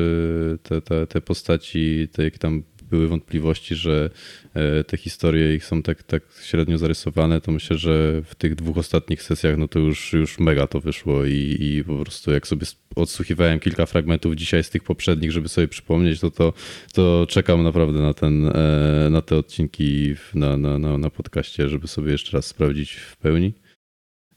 te, 0.63 0.81
te, 0.81 1.07
te 1.07 1.21
postaci, 1.21 2.07
te 2.11 2.23
jak 2.23 2.37
tam 2.37 2.63
były 2.93 3.07
wątpliwości, 3.07 3.75
że 3.75 4.09
e, 4.53 4.83
te 4.83 4.97
historie 4.97 5.55
ich 5.55 5.65
są 5.65 5.83
tak, 5.83 6.03
tak 6.03 6.23
średnio 6.43 6.77
zarysowane, 6.77 7.41
to 7.41 7.51
myślę, 7.51 7.77
że 7.77 8.21
w 8.25 8.35
tych 8.35 8.55
dwóch 8.55 8.77
ostatnich 8.77 9.23
sesjach 9.23 9.57
no 9.57 9.67
to 9.67 9.79
już, 9.79 10.13
już 10.13 10.39
mega 10.39 10.67
to 10.67 10.79
wyszło 10.79 11.25
i, 11.25 11.57
i 11.59 11.83
po 11.83 11.97
prostu 11.97 12.31
jak 12.31 12.47
sobie 12.47 12.65
odsłuchiwałem 12.95 13.59
kilka 13.59 13.85
fragmentów 13.85 14.35
dzisiaj 14.35 14.63
z 14.63 14.69
tych 14.69 14.83
poprzednich, 14.83 15.31
żeby 15.31 15.49
sobie 15.49 15.67
przypomnieć, 15.67 16.19
to, 16.19 16.31
to, 16.31 16.53
to 16.93 17.25
czekam 17.29 17.63
naprawdę 17.63 18.01
na, 18.01 18.13
ten, 18.13 18.47
e, 18.47 19.07
na 19.11 19.21
te 19.21 19.35
odcinki 19.35 20.15
na, 20.33 20.57
na, 20.57 20.79
na, 20.79 20.97
na 20.97 21.09
podcaście, 21.09 21.69
żeby 21.69 21.87
sobie 21.87 22.11
jeszcze 22.11 22.37
raz 22.37 22.45
sprawdzić 22.45 22.93
w 22.93 23.17
pełni. 23.17 23.53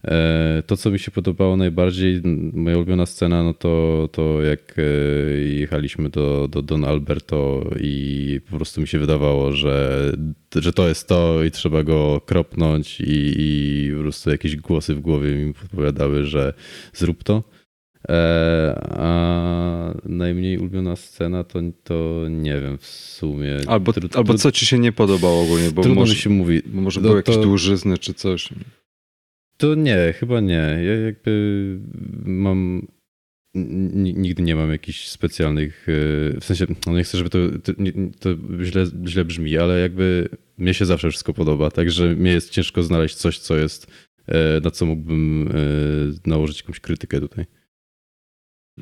E, 0.06 0.62
to, 0.66 0.76
co 0.76 0.90
mi 0.90 0.98
się 0.98 1.10
podobało 1.10 1.56
najbardziej, 1.56 2.20
moja 2.52 2.76
ulubiona 2.76 3.06
scena, 3.06 3.42
no 3.42 3.54
to, 3.54 4.08
to 4.12 4.42
jak 4.42 4.74
e, 4.78 4.82
jechaliśmy 5.40 6.08
do, 6.08 6.48
do 6.48 6.62
Don 6.62 6.84
Alberto 6.84 7.70
i 7.80 8.40
po 8.50 8.56
prostu 8.56 8.80
mi 8.80 8.88
się 8.88 8.98
wydawało, 8.98 9.52
że, 9.52 10.12
że 10.54 10.72
to 10.72 10.88
jest 10.88 11.08
to 11.08 11.44
i 11.44 11.50
trzeba 11.50 11.82
go 11.82 12.20
kropnąć 12.26 13.00
i, 13.00 13.34
i 13.38 13.90
po 13.96 14.02
prostu 14.02 14.30
jakieś 14.30 14.56
głosy 14.56 14.94
w 14.94 15.00
głowie 15.00 15.34
mi 15.34 15.54
podpowiadały, 15.54 16.24
że 16.24 16.54
zrób 16.92 17.24
to. 17.24 17.42
E, 18.08 18.80
a 18.98 19.94
najmniej 20.04 20.58
ulubiona 20.58 20.96
scena 20.96 21.44
to, 21.44 21.58
to 21.84 22.24
nie 22.30 22.60
wiem 22.60 22.78
w 22.78 22.86
sumie. 22.86 23.56
Albo, 23.66 23.92
albo 24.14 24.34
co 24.34 24.52
ci 24.52 24.66
się 24.66 24.78
nie 24.78 24.92
podobało 24.92 25.42
ogólnie, 25.42 25.70
bo 25.70 25.82
Trudno 25.82 26.00
może, 26.00 26.12
mi 26.12 26.18
się 26.18 26.30
mówi. 26.30 26.62
Może 26.72 27.00
no, 27.00 27.08
były 27.08 27.16
jakieś 27.16 27.36
dłużyzny 27.36 27.98
czy 27.98 28.14
coś. 28.14 28.48
To 29.56 29.74
nie, 29.74 30.14
chyba 30.16 30.40
nie. 30.40 30.78
Ja 30.84 30.94
jakby 31.06 31.78
mam. 32.24 32.86
Nigdy 33.94 34.42
nie 34.42 34.56
mam 34.56 34.70
jakichś 34.70 35.08
specjalnych. 35.08 35.86
E, 35.88 36.40
w 36.40 36.44
sensie, 36.44 36.66
no 36.86 36.96
nie 36.96 37.04
chcę, 37.04 37.18
żeby 37.18 37.30
to, 37.30 37.38
to, 37.64 37.72
to 38.20 38.30
źle, 38.64 38.84
źle 39.06 39.24
brzmi, 39.24 39.58
ale 39.58 39.80
jakby 39.80 40.28
mnie 40.58 40.74
się 40.74 40.86
zawsze 40.86 41.10
wszystko 41.10 41.34
podoba. 41.34 41.70
Także 41.70 42.14
mnie 42.14 42.32
jest 42.32 42.50
ciężko 42.50 42.82
znaleźć 42.82 43.14
coś, 43.14 43.38
co 43.38 43.56
jest. 43.56 43.86
E, 44.26 44.60
na 44.60 44.70
co 44.70 44.86
mógłbym 44.86 45.48
e, 45.48 46.28
nałożyć 46.30 46.60
jakąś 46.60 46.80
krytykę 46.80 47.20
tutaj. 47.20 47.44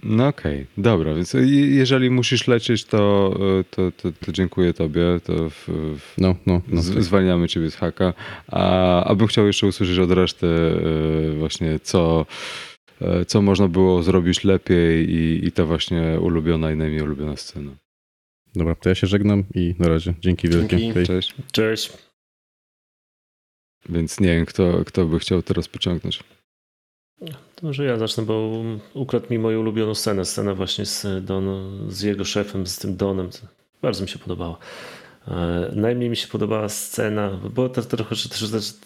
No 0.02 0.28
okej, 0.28 0.54
okay, 0.54 0.66
dobra, 0.83 1.14
więc 1.14 1.37
jeżeli 1.68 2.11
musisz 2.11 2.48
lecieć, 2.48 2.85
to, 2.85 3.35
to, 3.70 3.92
to, 3.92 4.12
to 4.12 4.33
dziękuję 4.33 4.74
tobie, 4.74 5.20
to 5.24 5.50
w, 5.50 5.68
w, 5.98 6.14
no, 6.18 6.37
no, 6.46 6.61
no, 6.68 6.83
z, 6.83 6.94
tak. 6.94 7.02
zwalniamy 7.02 7.48
ciebie 7.48 7.70
z 7.70 7.74
haka, 7.74 8.14
a, 8.46 9.04
a 9.04 9.14
bym 9.14 9.26
chciał 9.26 9.46
jeszcze 9.46 9.66
usłyszeć 9.66 9.98
od 9.98 10.11
reszty 10.11 10.46
e, 10.46 11.38
właśnie 11.38 11.80
co, 11.80 12.26
e, 13.00 13.24
co 13.24 13.42
można 13.42 13.68
było 13.68 14.02
zrobić 14.02 14.44
lepiej 14.44 15.11
i, 15.11 15.46
i 15.46 15.52
ta 15.52 15.64
właśnie 15.64 16.18
ulubiona 16.20 16.72
i 16.72 16.76
najmniej 16.76 17.02
ulubiona 17.02 17.37
scena. 17.37 17.70
Dobra, 18.54 18.74
to 18.74 18.88
ja 18.88 18.94
się 18.94 19.07
żegnam 19.07 19.44
i 19.54 19.74
na 19.78 19.88
razie. 19.88 20.14
Dzięki 20.20 20.48
wielkie. 20.48 20.76
Dzięki. 20.76 21.07
Cześć. 21.07 21.35
Cześć. 21.52 21.92
Więc 23.88 24.20
nie 24.20 24.28
wiem, 24.28 24.46
kto, 24.46 24.85
kto 24.85 25.04
by 25.07 25.18
chciał 25.18 25.42
teraz 25.42 25.68
pociągnąć. 25.68 26.20
To 27.55 27.66
może 27.66 27.85
ja 27.85 27.98
zacznę, 27.98 28.24
bo 28.24 28.62
ukradł 28.94 29.27
mi 29.31 29.38
moją 29.38 29.61
ulubioną 29.61 29.94
scenę. 29.94 30.24
Scenę 30.24 30.55
właśnie 30.55 30.87
z, 30.87 31.24
Don, 31.24 31.44
z 31.88 32.03
jego 32.03 32.24
szefem, 32.24 32.66
z 32.66 32.79
tym 32.79 32.96
Donem. 32.96 33.31
Bardzo 33.83 34.03
mi 34.03 34.09
się 34.09 34.18
podobało. 34.18 34.59
E, 35.29 35.70
najmniej 35.74 36.11
mi 36.11 36.16
się 36.16 36.29
podobała 36.29 36.68
scena, 36.68 37.31
bo 37.55 37.68
to 37.68 37.83
trochę, 37.83 38.14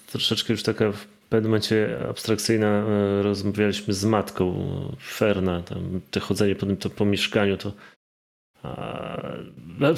troszeczkę 0.06 0.52
już 0.52 0.62
taka 0.62 0.92
w 0.92 1.06
pewnym 1.28 1.50
momencie 1.50 1.98
abstrakcyjna. 2.08 2.66
E, 2.66 3.22
rozmawialiśmy 3.22 3.94
z 3.94 4.04
matką 4.04 4.68
Ferna, 5.02 5.62
tam 5.62 6.00
te 6.10 6.20
chodzenie 6.20 6.54
po 6.54 6.66
tym 6.66 6.76
to 6.76 6.90
po 6.90 7.04
mieszkaniu 7.04 7.56
to 7.56 7.72
a, 8.62 9.22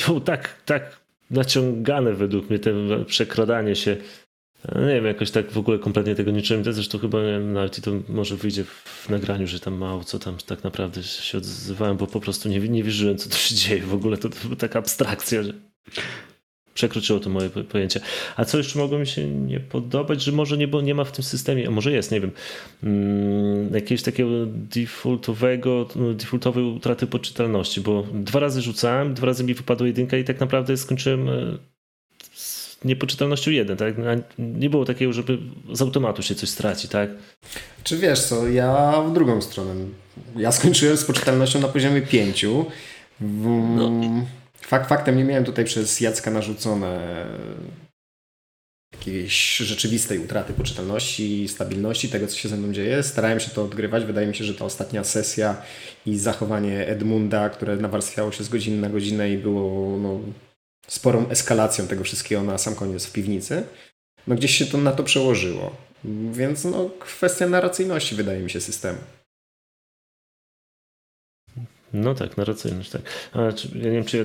było 0.06 0.20
tak, 0.20 0.62
tak 0.64 1.00
naciągane 1.30 2.12
według 2.12 2.50
mnie, 2.50 2.58
to 2.58 2.70
przekradanie 3.06 3.76
się 3.76 3.96
nie 4.68 4.94
wiem, 4.94 5.06
jakoś 5.06 5.30
tak 5.30 5.50
w 5.50 5.58
ogóle 5.58 5.78
kompletnie 5.78 6.14
tego 6.14 6.30
nie 6.30 6.42
czułem. 6.42 6.64
Zresztą 6.64 6.98
chyba 6.98 7.18
nawet 7.40 7.80
to 7.80 7.90
może 8.08 8.36
wyjdzie 8.36 8.64
w 8.64 9.08
nagraniu, 9.08 9.46
że 9.46 9.60
tam 9.60 9.74
mało 9.74 10.04
co 10.04 10.18
tam 10.18 10.36
tak 10.46 10.64
naprawdę 10.64 11.02
się 11.02 11.38
odzywałem, 11.38 11.96
bo 11.96 12.06
po 12.06 12.20
prostu 12.20 12.48
nie, 12.48 12.60
nie 12.60 12.82
wierzyłem, 12.82 13.18
co 13.18 13.30
tu 13.30 13.36
się 13.36 13.54
dzieje. 13.54 13.82
W 13.82 13.94
ogóle 13.94 14.16
to, 14.16 14.28
to 14.28 14.36
była 14.44 14.56
taka 14.56 14.78
abstrakcja, 14.78 15.42
że 15.42 15.52
przekroczyło 16.74 17.20
to 17.20 17.30
moje 17.30 17.50
pojęcie. 17.50 18.00
A 18.36 18.44
co 18.44 18.58
jeszcze 18.58 18.78
mogło 18.78 18.98
mi 18.98 19.06
się 19.06 19.28
nie 19.28 19.60
podobać, 19.60 20.22
że 20.22 20.32
może 20.32 20.56
nie, 20.56 20.68
bo 20.68 20.80
nie 20.80 20.94
ma 20.94 21.04
w 21.04 21.12
tym 21.12 21.24
systemie, 21.24 21.68
a 21.68 21.70
może 21.70 21.92
jest, 21.92 22.12
nie 22.12 22.20
wiem, 22.20 22.30
hmm, 22.80 23.74
jakiegoś 23.74 24.02
takiego 24.02 24.30
defaultowego, 24.46 25.88
defaultowej 26.14 26.64
utraty 26.64 27.06
poczytalności, 27.06 27.80
bo 27.80 28.06
dwa 28.14 28.40
razy 28.40 28.62
rzucałem, 28.62 29.14
dwa 29.14 29.26
razy 29.26 29.44
mi 29.44 29.54
wypadła 29.54 29.86
jedynka 29.86 30.16
i 30.16 30.24
tak 30.24 30.40
naprawdę 30.40 30.76
skończyłem 30.76 31.28
e, 31.28 31.58
niepoczytalnością 32.84 33.50
jeden, 33.50 33.76
tak? 33.76 33.94
Nie 34.38 34.70
było 34.70 34.84
takiego, 34.84 35.12
żeby 35.12 35.38
z 35.72 35.82
automatu 35.82 36.22
się 36.22 36.34
coś 36.34 36.48
straci, 36.48 36.88
tak? 36.88 37.10
Czy 37.84 37.96
wiesz 37.96 38.20
co, 38.20 38.48
ja 38.48 39.02
w 39.08 39.12
drugą 39.12 39.42
stronę. 39.42 39.74
Ja 40.36 40.52
skończyłem 40.52 40.96
z 40.96 41.04
poczytalnością 41.04 41.60
na 41.60 41.68
poziomie 41.68 42.02
5. 42.02 42.46
No. 43.20 43.90
Fakt 44.60 44.88
faktem 44.88 45.16
nie 45.16 45.24
miałem 45.24 45.44
tutaj 45.44 45.64
przez 45.64 46.00
Jacka 46.00 46.30
narzucone 46.30 47.26
jakiejś 48.92 49.56
rzeczywistej 49.56 50.18
utraty 50.18 50.52
poczytalności 50.52 51.48
stabilności 51.48 52.08
tego, 52.08 52.26
co 52.26 52.36
się 52.36 52.48
ze 52.48 52.56
mną 52.56 52.72
dzieje. 52.72 53.02
Starałem 53.02 53.40
się 53.40 53.50
to 53.50 53.64
odgrywać. 53.64 54.04
Wydaje 54.04 54.26
mi 54.26 54.34
się, 54.34 54.44
że 54.44 54.54
ta 54.54 54.64
ostatnia 54.64 55.04
sesja 55.04 55.62
i 56.06 56.18
zachowanie 56.18 56.86
Edmunda, 56.86 57.48
które 57.48 57.76
nawarstwiało 57.76 58.32
się 58.32 58.44
z 58.44 58.48
godziny 58.48 58.80
na 58.80 58.88
godzinę 58.88 59.30
i 59.30 59.38
było 59.38 59.98
no, 59.98 60.20
sporą 60.90 61.28
eskalacją 61.28 61.86
tego 61.86 62.04
wszystkiego 62.04 62.42
na 62.42 62.58
sam 62.58 62.74
koniec 62.74 63.06
w 63.06 63.12
piwnicy, 63.12 63.62
no 64.26 64.34
gdzieś 64.34 64.54
się 64.54 64.66
to 64.66 64.78
na 64.78 64.92
to 64.92 65.04
przełożyło. 65.04 65.76
Więc 66.32 66.64
no, 66.64 66.90
kwestia 67.00 67.46
narracyjności 67.46 68.14
wydaje 68.14 68.40
mi 68.40 68.50
się 68.50 68.60
systemu. 68.60 68.98
No 71.92 72.14
tak, 72.14 72.36
narracyjność, 72.36 72.90
tak. 72.90 73.02
A, 73.32 73.42
ja 73.42 73.50
nie 73.74 73.90
wiem, 73.90 74.04
czy 74.04 74.16
ja 74.16 74.24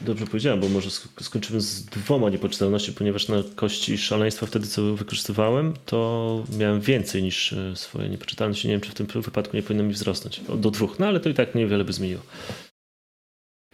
dobrze 0.00 0.26
powiedziałem, 0.26 0.60
bo 0.60 0.68
może 0.68 0.90
skończymy 1.20 1.60
z 1.60 1.84
dwoma 1.84 2.30
niepoczytalności, 2.30 2.92
ponieważ 2.92 3.28
na 3.28 3.36
kości 3.56 3.98
szaleństwa 3.98 4.46
wtedy, 4.46 4.66
co 4.66 4.82
wykorzystywałem, 4.82 5.74
to 5.86 6.44
miałem 6.58 6.80
więcej 6.80 7.22
niż 7.22 7.52
e, 7.52 7.76
swoje 7.76 8.08
niepoczytalności. 8.08 8.68
Nie 8.68 8.74
wiem, 8.74 8.80
czy 8.80 8.90
w 8.90 8.94
tym 8.94 9.06
wypadku 9.22 9.56
nie 9.56 9.62
powinno 9.62 9.84
mi 9.84 9.92
wzrosnąć 9.92 10.40
do 10.58 10.70
dwóch, 10.70 10.98
no 10.98 11.06
ale 11.06 11.20
to 11.20 11.28
i 11.28 11.34
tak 11.34 11.54
niewiele 11.54 11.84
by 11.84 11.92
zmieniło. 11.92 12.22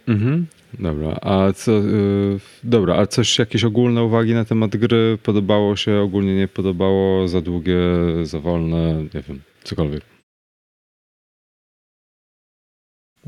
Mhm. 0.06 0.46
Dobra, 0.78 1.18
a 1.22 1.52
co, 1.52 1.72
yy, 1.72 2.40
dobra, 2.64 2.96
a 2.96 3.06
coś, 3.06 3.38
jakieś 3.38 3.64
ogólne 3.64 4.02
uwagi 4.02 4.34
na 4.34 4.44
temat 4.44 4.76
gry? 4.76 5.18
Podobało 5.22 5.76
się, 5.76 6.00
ogólnie 6.00 6.36
nie 6.36 6.48
podobało, 6.48 7.28
za 7.28 7.40
długie, 7.40 7.78
za 8.22 8.40
wolne, 8.40 9.04
nie 9.14 9.20
wiem, 9.20 9.40
cokolwiek. 9.64 10.02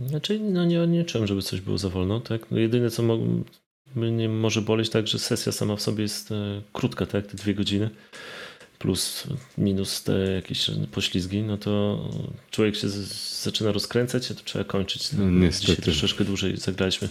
Znaczy, 0.07 0.41
no 0.41 0.65
nie, 0.65 0.87
nie 0.87 1.05
czułem, 1.05 1.27
żeby 1.27 1.43
coś 1.43 1.61
było 1.61 1.79
za 1.79 1.89
wolno, 1.89 2.21
tak? 2.21 2.51
No 2.51 2.59
jedyne, 2.59 2.91
co 2.91 3.03
mo 3.03 3.19
mnie 3.97 4.29
może 4.29 4.63
boleć, 4.63 4.91
tak, 4.91 5.07
że 5.07 5.19
sesja 5.19 5.53
sama 5.53 5.77
w 5.77 5.83
sobie 5.83 6.03
jest 6.03 6.33
e, 6.33 6.63
krótka, 6.73 7.07
tak? 7.07 7.27
Te 7.27 7.37
dwie 7.37 7.55
godziny 7.55 7.91
plus 8.79 9.27
minus 9.59 10.03
te 10.03 10.13
jakieś 10.13 10.71
poślizgi, 10.93 11.43
no 11.43 11.59
to 11.59 12.05
człowiek 12.51 12.77
się 12.77 12.89
zaczyna 13.43 13.73
rozkręcać, 13.73 14.31
a 14.31 14.35
to 14.35 14.41
trzeba 14.45 14.65
kończyć. 14.65 15.13
No, 15.13 15.31
niestety. 15.31 15.67
Dzisiaj 15.67 15.85
troszeczkę 15.85 16.25
dłużej 16.25 16.57
zagraliśmy. 16.57 17.09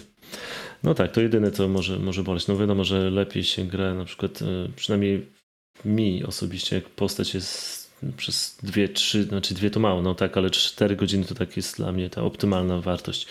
No 0.83 0.93
tak, 0.93 1.11
to 1.11 1.21
jedyne 1.21 1.51
to 1.51 1.67
może, 1.67 1.99
może 1.99 2.23
boleć. 2.23 2.47
No 2.47 2.57
wiadomo, 2.57 2.83
że 2.83 3.09
lepiej 3.09 3.43
się 3.43 3.65
gra 3.65 3.93
na 3.93 4.05
przykład, 4.05 4.41
e, 4.41 4.45
przynajmniej 4.75 5.25
mi 5.85 6.23
osobiście, 6.23 6.75
jak 6.75 6.89
postać 6.89 7.33
jest 7.33 7.87
przez 8.17 8.57
dwie, 8.63 8.89
trzy, 8.89 9.23
znaczy 9.23 9.53
dwie 9.53 9.69
to 9.69 9.79
mało, 9.79 10.01
no 10.01 10.15
tak, 10.15 10.37
ale 10.37 10.49
cztery 10.49 10.95
godziny 10.95 11.25
to 11.25 11.35
tak 11.35 11.57
jest 11.57 11.77
dla 11.77 11.91
mnie 11.91 12.09
ta 12.09 12.23
optymalna 12.23 12.81
wartość. 12.81 13.27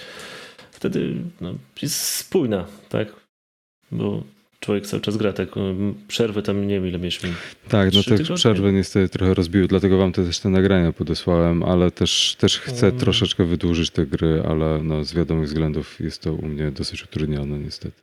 Wtedy 0.70 1.14
no, 1.40 1.54
jest 1.82 2.00
spójna, 2.00 2.66
tak? 2.88 3.08
Bo 3.92 4.22
człowiek 4.66 4.86
cały 4.86 5.02
czas 5.02 5.16
gra, 5.16 5.32
tak 5.32 5.56
um, 5.56 5.94
przerwę 6.08 6.42
tam 6.42 6.66
nie 6.66 6.74
wiem 6.74 6.88
ile 6.88 6.98
mieliśmy. 6.98 7.28
Tak, 7.68 7.92
no 7.92 8.02
te 8.02 8.34
przerwy 8.34 8.72
niestety 8.72 9.08
trochę 9.08 9.34
rozbiły, 9.34 9.68
dlatego 9.68 9.98
wam 9.98 10.12
te 10.12 10.24
też 10.24 10.38
te 10.40 10.48
nagrania 10.48 10.92
podesłałem, 10.92 11.62
ale 11.62 11.90
też, 11.90 12.36
też 12.38 12.58
chcę 12.58 12.86
um. 12.86 12.98
troszeczkę 12.98 13.44
wydłużyć 13.44 13.90
te 13.90 14.06
gry, 14.06 14.42
ale 14.48 14.82
no, 14.82 15.04
z 15.04 15.14
wiadomych 15.14 15.46
względów 15.46 16.00
jest 16.00 16.22
to 16.22 16.32
u 16.32 16.46
mnie 16.46 16.70
dosyć 16.70 17.04
utrudnione 17.04 17.58
niestety. 17.58 18.02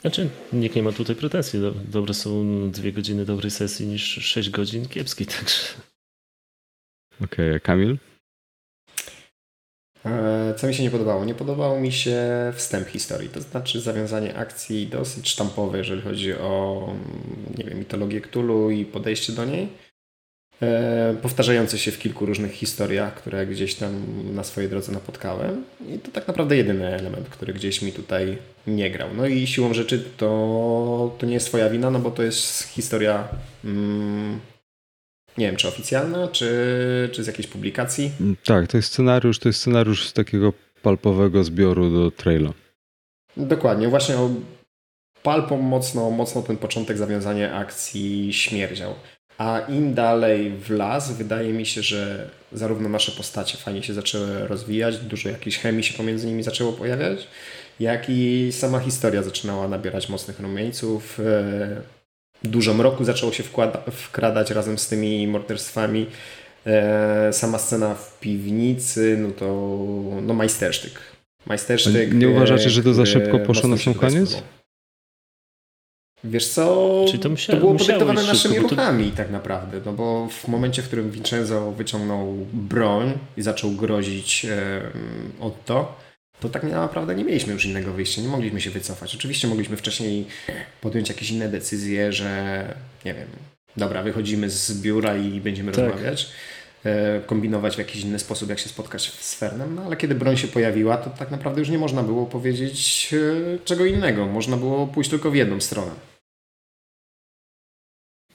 Znaczy, 0.00 0.28
nikt 0.52 0.76
nie 0.76 0.82
ma 0.82 0.92
tutaj 0.92 1.16
pretensji. 1.16 1.60
Dobre 1.88 2.14
są 2.14 2.70
dwie 2.70 2.92
godziny 2.92 3.24
dobrej 3.24 3.50
sesji 3.50 3.86
niż 3.86 4.02
sześć 4.02 4.50
godzin 4.50 4.88
kiepskiej, 4.88 5.26
także. 5.36 5.62
Okej, 7.24 7.48
okay, 7.48 7.60
Kamil? 7.60 7.96
E, 10.06 10.54
co 10.56 10.66
mi 10.66 10.74
się 10.74 10.82
nie 10.82 10.90
podobało? 10.90 11.24
Nie 11.24 11.34
podobał 11.34 11.80
mi 11.80 11.92
się 11.92 12.20
wstęp 12.54 12.88
historii, 12.88 13.28
to 13.28 13.40
znaczy 13.40 13.80
zawiązanie 13.80 14.36
akcji 14.36 14.86
dosyć 14.86 15.28
sztampowe, 15.28 15.78
jeżeli 15.78 16.02
chodzi 16.02 16.34
o 16.34 16.88
nie 17.58 17.64
wiem, 17.64 17.78
mitologię 17.78 18.20
Cthulhu 18.20 18.70
i 18.70 18.84
podejście 18.84 19.32
do 19.32 19.44
niej. 19.44 19.68
E, 20.62 21.14
powtarzające 21.22 21.78
się 21.78 21.90
w 21.90 21.98
kilku 21.98 22.26
różnych 22.26 22.52
historiach, 22.52 23.14
które 23.14 23.46
gdzieś 23.46 23.74
tam 23.74 24.04
na 24.34 24.44
swojej 24.44 24.70
drodze 24.70 24.92
napotkałem. 24.92 25.64
I 25.88 25.98
to 25.98 26.10
tak 26.10 26.28
naprawdę 26.28 26.56
jedyny 26.56 26.86
element, 26.86 27.28
który 27.28 27.54
gdzieś 27.54 27.82
mi 27.82 27.92
tutaj 27.92 28.38
nie 28.66 28.90
grał. 28.90 29.08
No 29.16 29.26
i 29.26 29.46
siłą 29.46 29.74
rzeczy 29.74 30.04
to, 30.16 31.16
to 31.18 31.26
nie 31.26 31.34
jest 31.34 31.46
twoja 31.46 31.70
wina, 31.70 31.90
no 31.90 31.98
bo 31.98 32.10
to 32.10 32.22
jest 32.22 32.62
historia 32.62 33.28
mm, 33.64 34.40
nie 35.38 35.46
wiem, 35.46 35.56
czy 35.56 35.68
oficjalna, 35.68 36.28
czy, 36.28 36.50
czy 37.12 37.24
z 37.24 37.26
jakiejś 37.26 37.46
publikacji? 37.46 38.10
Mm, 38.20 38.36
tak, 38.44 38.66
to 38.66 38.76
jest 38.76 38.92
scenariusz, 38.92 39.38
to 39.38 39.48
jest 39.48 39.60
scenariusz 39.60 40.08
z 40.08 40.12
takiego 40.12 40.52
palpowego 40.82 41.44
zbioru 41.44 41.90
do 41.90 42.10
traila. 42.10 42.52
Dokładnie, 43.36 43.88
właśnie 43.88 44.14
palpą 45.22 45.58
mocno, 45.58 46.10
mocno 46.10 46.42
ten 46.42 46.56
początek 46.56 46.98
zawiązania 46.98 47.54
akcji 47.54 48.32
śmierdział. 48.32 48.94
A 49.38 49.60
im 49.60 49.94
dalej 49.94 50.50
w 50.50 50.70
las, 50.70 51.12
wydaje 51.12 51.52
mi 51.52 51.66
się, 51.66 51.82
że 51.82 52.30
zarówno 52.52 52.88
nasze 52.88 53.12
postacie 53.12 53.58
fajnie 53.58 53.82
się 53.82 53.94
zaczęły 53.94 54.46
rozwijać, 54.48 54.98
dużo 54.98 55.28
jakiejś 55.28 55.58
chemii 55.58 55.84
się 55.84 55.94
pomiędzy 55.94 56.26
nimi 56.26 56.42
zaczęło 56.42 56.72
pojawiać, 56.72 57.28
jak 57.80 58.04
i 58.08 58.48
sama 58.52 58.78
historia 58.78 59.22
zaczynała 59.22 59.68
nabierać 59.68 60.08
mocnych 60.08 60.40
rumieńców. 60.40 61.18
E, 62.44 62.48
dużo 62.48 62.74
mroku 62.74 63.04
zaczęło 63.04 63.32
się 63.32 63.42
wkłada, 63.42 63.82
wkradać 63.92 64.50
razem 64.50 64.78
z 64.78 64.88
tymi 64.88 65.26
morderstwami. 65.26 66.06
E, 66.66 67.32
sama 67.32 67.58
scena 67.58 67.94
w 67.94 68.20
piwnicy, 68.20 69.18
no 69.20 69.30
to 69.30 69.46
no 70.22 70.34
majstersztyk. 70.34 71.00
Majstersztyk. 71.46 72.14
Nie 72.14 72.28
uważacie, 72.28 72.70
że 72.70 72.82
to 72.82 72.94
za 72.94 73.06
szybko 73.06 73.38
poszło 73.38 73.68
na 73.68 73.76
sam 73.76 73.94
koniec? 73.94 74.42
Wiesz 76.24 76.48
co, 76.48 77.04
Czyli 77.08 77.18
to, 77.18 77.28
musiało, 77.28 77.58
to 77.58 77.66
było 77.66 77.78
podyktowane 77.78 78.22
naszymi 78.22 78.54
szybko, 78.54 78.68
ruchami 78.68 79.10
to... 79.10 79.16
tak 79.16 79.30
naprawdę, 79.30 79.80
no 79.86 79.92
bo 79.92 80.28
w 80.28 80.48
momencie, 80.48 80.82
w 80.82 80.86
którym 80.86 81.10
Vincenzo 81.10 81.72
wyciągnął 81.72 82.46
broń 82.52 83.18
i 83.36 83.42
zaczął 83.42 83.70
grozić 83.70 84.44
e, 84.44 84.80
Otto, 85.40 85.96
to 86.42 86.48
tak 86.48 86.62
naprawdę 86.62 87.14
nie 87.14 87.24
mieliśmy 87.24 87.52
już 87.52 87.64
innego 87.64 87.92
wyjścia, 87.92 88.22
nie 88.22 88.28
mogliśmy 88.28 88.60
się 88.60 88.70
wycofać. 88.70 89.14
Oczywiście 89.14 89.48
mogliśmy 89.48 89.76
wcześniej 89.76 90.26
podjąć 90.80 91.08
jakieś 91.08 91.30
inne 91.30 91.48
decyzje, 91.48 92.12
że 92.12 92.64
nie 93.04 93.14
wiem, 93.14 93.28
dobra, 93.76 94.02
wychodzimy 94.02 94.50
z 94.50 94.80
biura 94.80 95.16
i 95.16 95.40
będziemy 95.40 95.72
tak. 95.72 95.84
rozmawiać, 95.84 96.30
e, 96.84 97.20
kombinować 97.20 97.74
w 97.74 97.78
jakiś 97.78 98.02
inny 98.02 98.18
sposób, 98.18 98.50
jak 98.50 98.58
się 98.58 98.68
spotkać 98.68 99.12
z 99.12 99.34
Fernem, 99.34 99.74
no 99.74 99.82
ale 99.82 99.96
kiedy 99.96 100.14
broń 100.14 100.36
się 100.36 100.48
pojawiła, 100.48 100.96
to 100.96 101.10
tak 101.10 101.30
naprawdę 101.30 101.60
już 101.60 101.68
nie 101.68 101.78
można 101.78 102.02
było 102.02 102.26
powiedzieć 102.26 103.10
e, 103.54 103.58
czego 103.64 103.84
innego. 103.84 104.26
Można 104.26 104.56
było 104.56 104.86
pójść 104.86 105.10
tylko 105.10 105.30
w 105.30 105.34
jedną 105.34 105.60
stronę. 105.60 106.11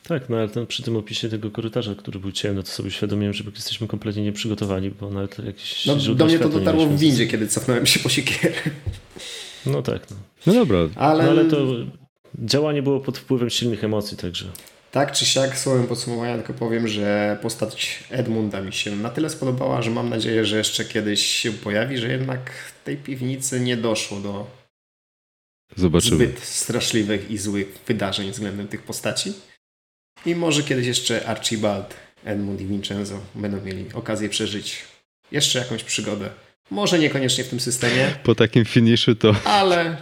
Tak, 0.08 0.30
no 0.30 0.38
ale 0.38 0.50
ten, 0.50 0.68
przy 0.68 0.84
tym 0.84 0.98
opisie 0.98 1.30
tego 1.30 1.52
korytarza, 1.52 1.96
który 1.96 2.20
był 2.20 2.32
ciemny, 2.32 2.64
to 2.64 2.70
sobie 2.70 2.88
uświadomiłem, 2.88 3.34
że 3.34 3.44
jesteśmy 3.56 3.88
kompletnie 3.88 4.24
nieprzygotowani, 4.24 4.90
bo 4.90 5.10
nawet 5.10 5.40
jakieś 5.40 5.86
No 5.86 5.96
do 5.96 6.26
mnie 6.26 6.40
to 6.40 6.50
dotarło 6.50 6.86
w 6.88 6.98
windzie, 6.98 7.28
kiedy 7.28 7.48
cofnąłem 7.48 7.86
się 7.86 8.00
po 8.00 8.10
siekierę. 8.10 8.56
No 9.66 9.82
tak. 9.82 10.10
No, 10.10 10.18
no 10.46 10.54
dobra. 10.54 10.78
Ale... 10.96 11.24
No, 11.24 11.30
ale 11.30 11.46
to 11.46 11.68
działanie 12.40 12.84
było 12.84 13.00
pod 13.00 13.18
wpływem 13.18 13.50
silnych 13.50 13.84
emocji, 13.84 14.18
także... 14.18 14.46
Tak 14.92 15.12
czy 15.12 15.26
siak, 15.26 15.60
słowem 15.60 15.88
podsumowania 15.88 16.36
tylko 16.36 16.54
powiem, 16.54 16.88
że 16.88 17.38
postać 17.42 18.04
Edmunda 18.10 18.62
mi 18.62 18.74
się 18.74 18.96
na 18.96 19.10
tyle 19.10 19.30
spodobała, 19.30 19.82
że 19.82 19.92
mam 19.92 20.10
nadzieję, 20.10 20.46
że 20.46 20.58
jeszcze 20.58 20.86
kiedyś 20.86 21.26
się 21.26 21.52
pojawi, 21.52 21.98
że 21.98 22.12
jednak 22.12 22.52
tej 22.86 22.98
piwnicy 22.98 23.60
nie 23.60 23.78
doszło 23.78 24.20
do 24.20 24.48
Zobaczymy. 25.76 26.16
zbyt 26.16 26.40
straszliwych 26.40 27.32
i 27.32 27.38
złych 27.38 27.80
wydarzeń 27.88 28.32
względem 28.32 28.68
tych 28.68 28.84
postaci. 28.84 29.34
I 30.28 30.36
może 30.36 30.64
kiedyś 30.64 30.88
jeszcze 30.88 31.28
Archibald, 31.28 31.94
Edmund 32.26 32.62
i 32.62 32.66
Vincenzo 32.66 33.20
będą 33.36 33.62
mieli 33.62 33.86
okazję 33.94 34.30
przeżyć 34.30 34.84
jeszcze 35.32 35.60
jakąś 35.60 35.84
przygodę. 35.84 36.30
Może 36.72 37.00
niekoniecznie 37.00 37.44
w 37.44 37.50
tym 37.50 37.60
systemie. 37.60 38.16
Po 38.24 38.36
takim 38.36 38.66
finiszu 38.66 39.16
to. 39.16 39.36
Ale. 39.46 39.98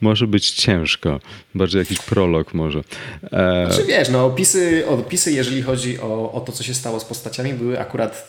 Może 0.00 0.26
być 0.26 0.50
ciężko. 0.50 1.20
Bardziej 1.54 1.78
jakiś 1.78 1.98
prolog 1.98 2.54
może. 2.54 2.80
E... 3.32 3.66
Znaczy 3.66 3.84
wiesz, 3.86 4.08
no 4.08 4.26
opisy, 4.26 4.84
opisy 4.88 5.32
jeżeli 5.32 5.62
chodzi 5.62 6.00
o, 6.00 6.32
o 6.32 6.40
to, 6.40 6.52
co 6.52 6.62
się 6.62 6.74
stało 6.74 7.00
z 7.00 7.04
postaciami, 7.04 7.52
były 7.52 7.80
akurat 7.80 8.28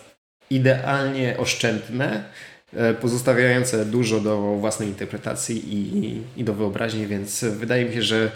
idealnie 0.49 1.35
oszczędne, 1.37 2.23
e, 2.73 2.93
pozostawiające 2.93 3.85
dużo 3.85 4.19
do 4.19 4.41
własnej 4.41 4.89
interpretacji 4.89 5.75
i, 5.75 6.21
i 6.37 6.43
do 6.43 6.53
wyobraźni, 6.53 7.07
więc 7.07 7.43
wydaje 7.43 7.85
mi 7.85 7.93
się, 7.93 8.01
że 8.01 8.31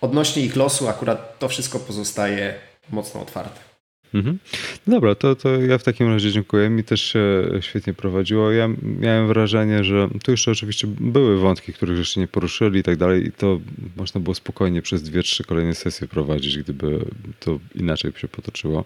odnośnie 0.00 0.42
ich 0.42 0.56
losu 0.56 0.88
akurat 0.88 1.38
to 1.38 1.48
wszystko 1.48 1.78
pozostaje 1.78 2.54
mocno 2.90 3.20
otwarte. 3.22 3.70
Mhm. 4.14 4.38
Dobra, 4.86 5.14
to, 5.14 5.36
to 5.36 5.48
ja 5.56 5.78
w 5.78 5.82
takim 5.82 6.08
razie 6.08 6.32
dziękuję. 6.32 6.70
Mi 6.70 6.84
też 6.84 7.02
się 7.02 7.44
świetnie 7.60 7.94
prowadziło. 7.94 8.50
Ja 8.50 8.68
miałem 8.82 9.28
wrażenie, 9.28 9.84
że 9.84 10.08
tu 10.24 10.30
jeszcze 10.30 10.50
oczywiście 10.50 10.86
były 11.00 11.38
wątki, 11.38 11.72
których 11.72 11.98
jeszcze 11.98 12.20
nie 12.20 12.28
poruszyli 12.28 12.80
i 12.80 12.82
tak 12.82 12.96
dalej 12.96 13.26
i 13.26 13.32
to 13.32 13.60
można 13.96 14.20
było 14.20 14.34
spokojnie 14.34 14.82
przez 14.82 15.02
dwie, 15.02 15.22
trzy 15.22 15.44
kolejne 15.44 15.74
sesje 15.74 16.08
prowadzić, 16.08 16.58
gdyby 16.58 17.04
to 17.40 17.58
inaczej 17.74 18.12
się 18.16 18.28
potoczyło. 18.28 18.84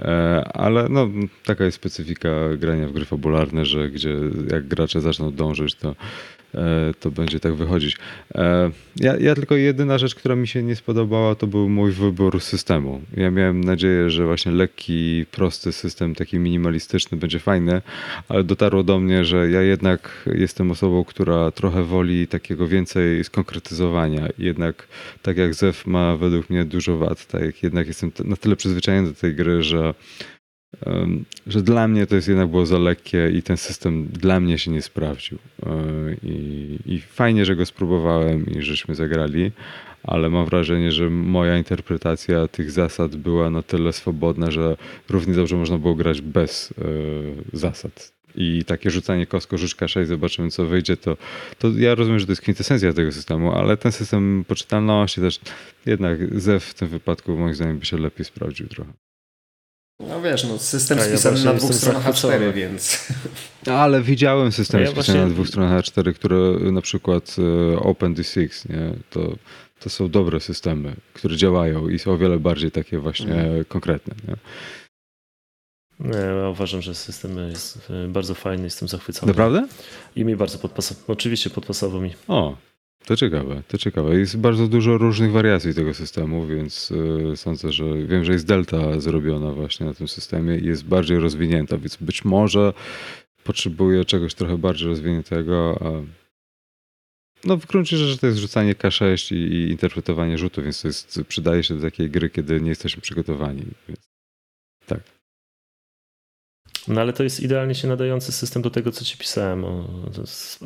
E, 0.00 0.44
ale 0.54 0.88
no, 0.88 1.08
taka 1.44 1.64
jest 1.64 1.76
specyfika 1.76 2.30
grania 2.58 2.88
w 2.88 2.92
gry 2.92 3.04
fabularne, 3.04 3.64
że 3.64 3.88
gdzie 3.88 4.14
jak 4.50 4.68
gracze 4.68 5.00
zaczną 5.00 5.32
dążyć, 5.32 5.74
to 5.74 5.94
to 7.00 7.10
będzie 7.10 7.40
tak 7.40 7.54
wychodzić. 7.54 7.96
E, 8.34 8.70
ja, 8.96 9.16
ja, 9.16 9.34
tylko 9.34 9.56
jedyna 9.56 9.98
rzecz, 9.98 10.14
która 10.14 10.36
mi 10.36 10.48
się 10.48 10.62
nie 10.62 10.76
spodobała, 10.76 11.34
to 11.34 11.46
był 11.46 11.68
mój 11.68 11.92
wybór 11.92 12.40
systemu. 12.40 13.00
Ja 13.16 13.30
miałem 13.30 13.64
nadzieję, 13.64 14.10
że 14.10 14.26
właśnie 14.26 14.52
lekki, 14.52 15.26
prosty 15.30 15.72
system, 15.72 16.14
taki 16.14 16.38
minimalistyczny 16.38 17.18
będzie 17.18 17.38
fajny, 17.38 17.82
ale 18.28 18.44
dotarło 18.44 18.82
do 18.82 18.98
mnie, 18.98 19.24
że 19.24 19.50
ja 19.50 19.62
jednak 19.62 20.28
jestem 20.34 20.70
osobą, 20.70 21.04
która 21.04 21.50
trochę 21.50 21.82
woli 21.82 22.26
takiego 22.28 22.68
więcej 22.68 23.24
skonkretyzowania. 23.24 24.28
Jednak 24.38 24.88
tak 25.22 25.36
jak 25.36 25.54
Zef 25.54 25.86
ma 25.86 26.16
według 26.16 26.50
mnie 26.50 26.64
dużo 26.64 26.98
wad, 26.98 27.26
tak 27.26 27.62
jednak 27.62 27.86
jestem 27.86 28.12
na 28.24 28.36
tyle 28.36 28.56
przyzwyczajony 28.56 29.08
do 29.08 29.14
tej 29.14 29.34
gry, 29.34 29.62
że 29.62 29.94
że 31.46 31.62
dla 31.62 31.88
mnie 31.88 32.06
to 32.06 32.16
jest 32.16 32.28
jednak 32.28 32.48
było 32.48 32.66
za 32.66 32.78
lekkie 32.78 33.30
i 33.34 33.42
ten 33.42 33.56
system 33.56 34.06
dla 34.06 34.40
mnie 34.40 34.58
się 34.58 34.70
nie 34.70 34.82
sprawdził. 34.82 35.38
E, 35.66 35.70
I, 36.22 36.78
I, 36.86 37.00
fajnie, 37.00 37.44
że 37.44 37.56
go 37.56 37.66
spróbowałem 37.66 38.46
i 38.46 38.62
żeśmy 38.62 38.94
zagrali, 38.94 39.52
ale 40.02 40.30
mam 40.30 40.46
wrażenie, 40.46 40.92
że 40.92 41.10
moja 41.10 41.58
interpretacja 41.58 42.48
tych 42.48 42.70
zasad 42.70 43.16
była 43.16 43.50
na 43.50 43.62
tyle 43.62 43.92
swobodna, 43.92 44.50
że 44.50 44.76
równie 45.08 45.34
dobrze 45.34 45.56
można 45.56 45.78
było 45.78 45.94
grać 45.94 46.20
bez 46.20 46.74
e, 46.78 47.58
zasad. 47.58 48.12
i 48.34 48.64
takie 48.64 48.90
rzucanie 48.90 49.26
kostką 49.26 49.56
rzuć 49.56 49.76
K6, 49.76 50.04
zobaczymy 50.04 50.50
co 50.50 50.66
wyjdzie, 50.66 50.96
to, 50.96 51.16
to 51.58 51.68
ja 51.68 51.94
rozumiem, 51.94 52.20
że 52.20 52.26
to 52.26 52.32
jest 52.32 52.42
kwintesencja 52.42 52.92
tego 52.92 53.12
systemu, 53.12 53.52
ale 53.52 53.76
ten 53.76 53.92
system 53.92 54.44
poczytalności 54.48 55.20
też, 55.20 55.40
jednak 55.86 56.40
ZEW 56.40 56.64
w 56.64 56.74
tym 56.74 56.88
wypadku 56.88 57.36
moim 57.36 57.54
zdaniem 57.54 57.78
by 57.78 57.86
się 57.86 57.98
lepiej 57.98 58.24
sprawdził 58.24 58.66
trochę. 58.66 58.92
No 60.00 60.22
wiesz, 60.22 60.44
no 60.44 60.58
system 60.58 60.98
ja 60.98 61.04
spisany 61.04 61.44
na 61.44 61.54
dwóch 61.54 61.74
stronach 61.74 62.02
zachwycony. 62.02 62.38
A4, 62.50 62.54
więc... 62.54 63.08
Ale 63.66 64.02
widziałem 64.02 64.52
system 64.52 64.80
ja 64.80 64.86
spisany 64.86 65.18
na 65.18 65.24
właśnie- 65.24 65.34
dwóch 65.34 65.48
stronach 65.48 65.82
A4, 65.84 66.14
które 66.14 66.36
na 66.72 66.80
przykład 66.80 67.36
e, 67.38 67.76
OpenD6, 67.76 68.70
nie? 68.70 68.94
To, 69.10 69.32
to 69.80 69.90
są 69.90 70.08
dobre 70.08 70.40
systemy, 70.40 70.96
które 71.14 71.36
działają 71.36 71.88
i 71.88 71.98
są 71.98 72.10
o 72.12 72.18
wiele 72.18 72.38
bardziej 72.38 72.70
takie 72.70 72.98
właśnie 72.98 73.32
Mhm. 73.34 73.64
konkretne. 73.64 74.14
Nie? 74.28 74.36
Nie, 76.00 76.18
ja 76.42 76.48
uważam, 76.48 76.82
że 76.82 76.94
system 76.94 77.38
jest 77.50 77.90
e, 77.90 78.08
bardzo 78.08 78.34
fajny, 78.34 78.64
jestem 78.64 78.88
zachwycony. 78.88 79.32
Naprawdę? 79.32 79.66
I 80.16 80.24
mi 80.24 80.36
bardzo 80.36 80.58
podpasował. 80.58 81.04
Oczywiście 81.08 81.50
podpasował 81.50 82.00
mi. 82.00 82.14
O, 82.28 82.56
to 83.06 83.16
ciekawe, 83.16 83.62
to 83.68 83.78
ciekawe. 83.78 84.18
Jest 84.18 84.38
bardzo 84.38 84.68
dużo 84.68 84.98
różnych 84.98 85.32
wariacji 85.32 85.74
tego 85.74 85.94
systemu, 85.94 86.46
więc 86.46 86.92
e, 87.32 87.36
sądzę, 87.36 87.72
że 87.72 87.84
wiem, 88.06 88.24
że 88.24 88.32
jest 88.32 88.46
delta 88.46 89.00
zrobiona 89.00 89.52
właśnie 89.52 89.86
na 89.86 89.94
tym 89.94 90.08
systemie 90.08 90.58
i 90.58 90.66
jest 90.66 90.84
bardziej 90.84 91.18
rozwinięta, 91.18 91.78
więc 91.78 91.96
być 91.96 92.24
może 92.24 92.72
potrzebuje 93.44 94.04
czegoś 94.04 94.34
trochę 94.34 94.58
bardziej 94.58 94.88
rozwiniętego. 94.88 95.80
No 97.44 97.56
w 97.56 97.66
gruncie 97.66 97.96
rzeczy 97.96 98.20
to 98.20 98.26
jest 98.26 98.38
rzucanie 98.38 98.74
K6 98.74 99.36
i, 99.36 99.70
interpretowanie 99.70 100.38
rzutu, 100.38 100.62
więc 100.62 100.82
to 100.82 100.88
jest, 100.88 101.20
przydaje 101.28 101.62
się 101.62 101.74
do 101.74 101.82
takiej 101.82 102.10
gry, 102.10 102.30
kiedy 102.30 102.60
nie 102.60 102.68
jesteśmy 102.68 103.02
przygotowani. 103.02 103.62
Więc... 103.88 104.00
No 106.88 107.00
ale 107.00 107.12
to 107.12 107.22
jest 107.22 107.40
idealnie 107.40 107.74
się 107.74 107.88
nadający 107.88 108.32
system 108.32 108.62
do 108.62 108.70
tego, 108.70 108.92
co 108.92 109.04
ci 109.04 109.18
pisałem 109.18 109.64
o 109.64 109.84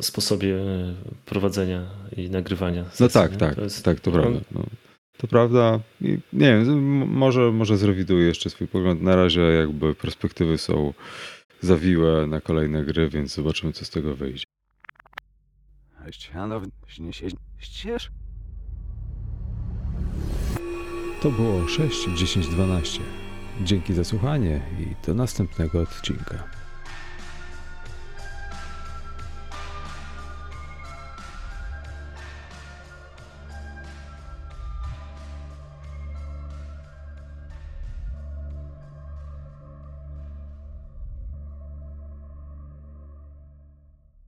sposobie 0.01 0.55
e, 0.55 0.93
prowadzenia 1.25 1.87
i 2.17 2.29
nagrywania. 2.29 2.83
No 2.83 2.89
sesji, 2.91 3.13
tak, 3.13 3.31
nie? 3.31 3.37
tak, 3.37 3.55
To 3.55 3.61
jest- 3.61 3.85
tak, 3.85 3.99
to 3.99 4.11
prawda. 4.11 4.39
No, 4.51 4.63
to 5.17 5.27
prawda. 5.27 5.79
I 6.01 6.07
nie 6.33 6.47
wiem, 6.57 6.67
może, 7.07 7.51
może 7.51 7.77
zrewiduję 7.77 8.27
jeszcze 8.27 8.49
swój 8.49 8.67
pogląd. 8.67 9.01
Na 9.01 9.15
razie 9.15 9.41
jakby 9.41 9.95
perspektywy 9.95 10.57
są 10.57 10.93
zawiłe 11.61 12.27
na 12.27 12.41
kolejne 12.41 12.85
gry, 12.85 13.09
więc 13.09 13.33
zobaczymy, 13.35 13.73
co 13.73 13.85
z 13.85 13.89
tego 13.89 14.15
wyjdzie. 14.15 14.43
To 21.21 21.31
było 21.31 21.67
6, 21.67 22.07
10, 22.15 22.47
12. 22.47 22.99
Dzięki 23.63 23.93
za 23.93 24.03
słuchanie 24.03 24.61
i 24.79 25.05
do 25.07 25.13
następnego 25.13 25.81
odcinka. 25.81 26.60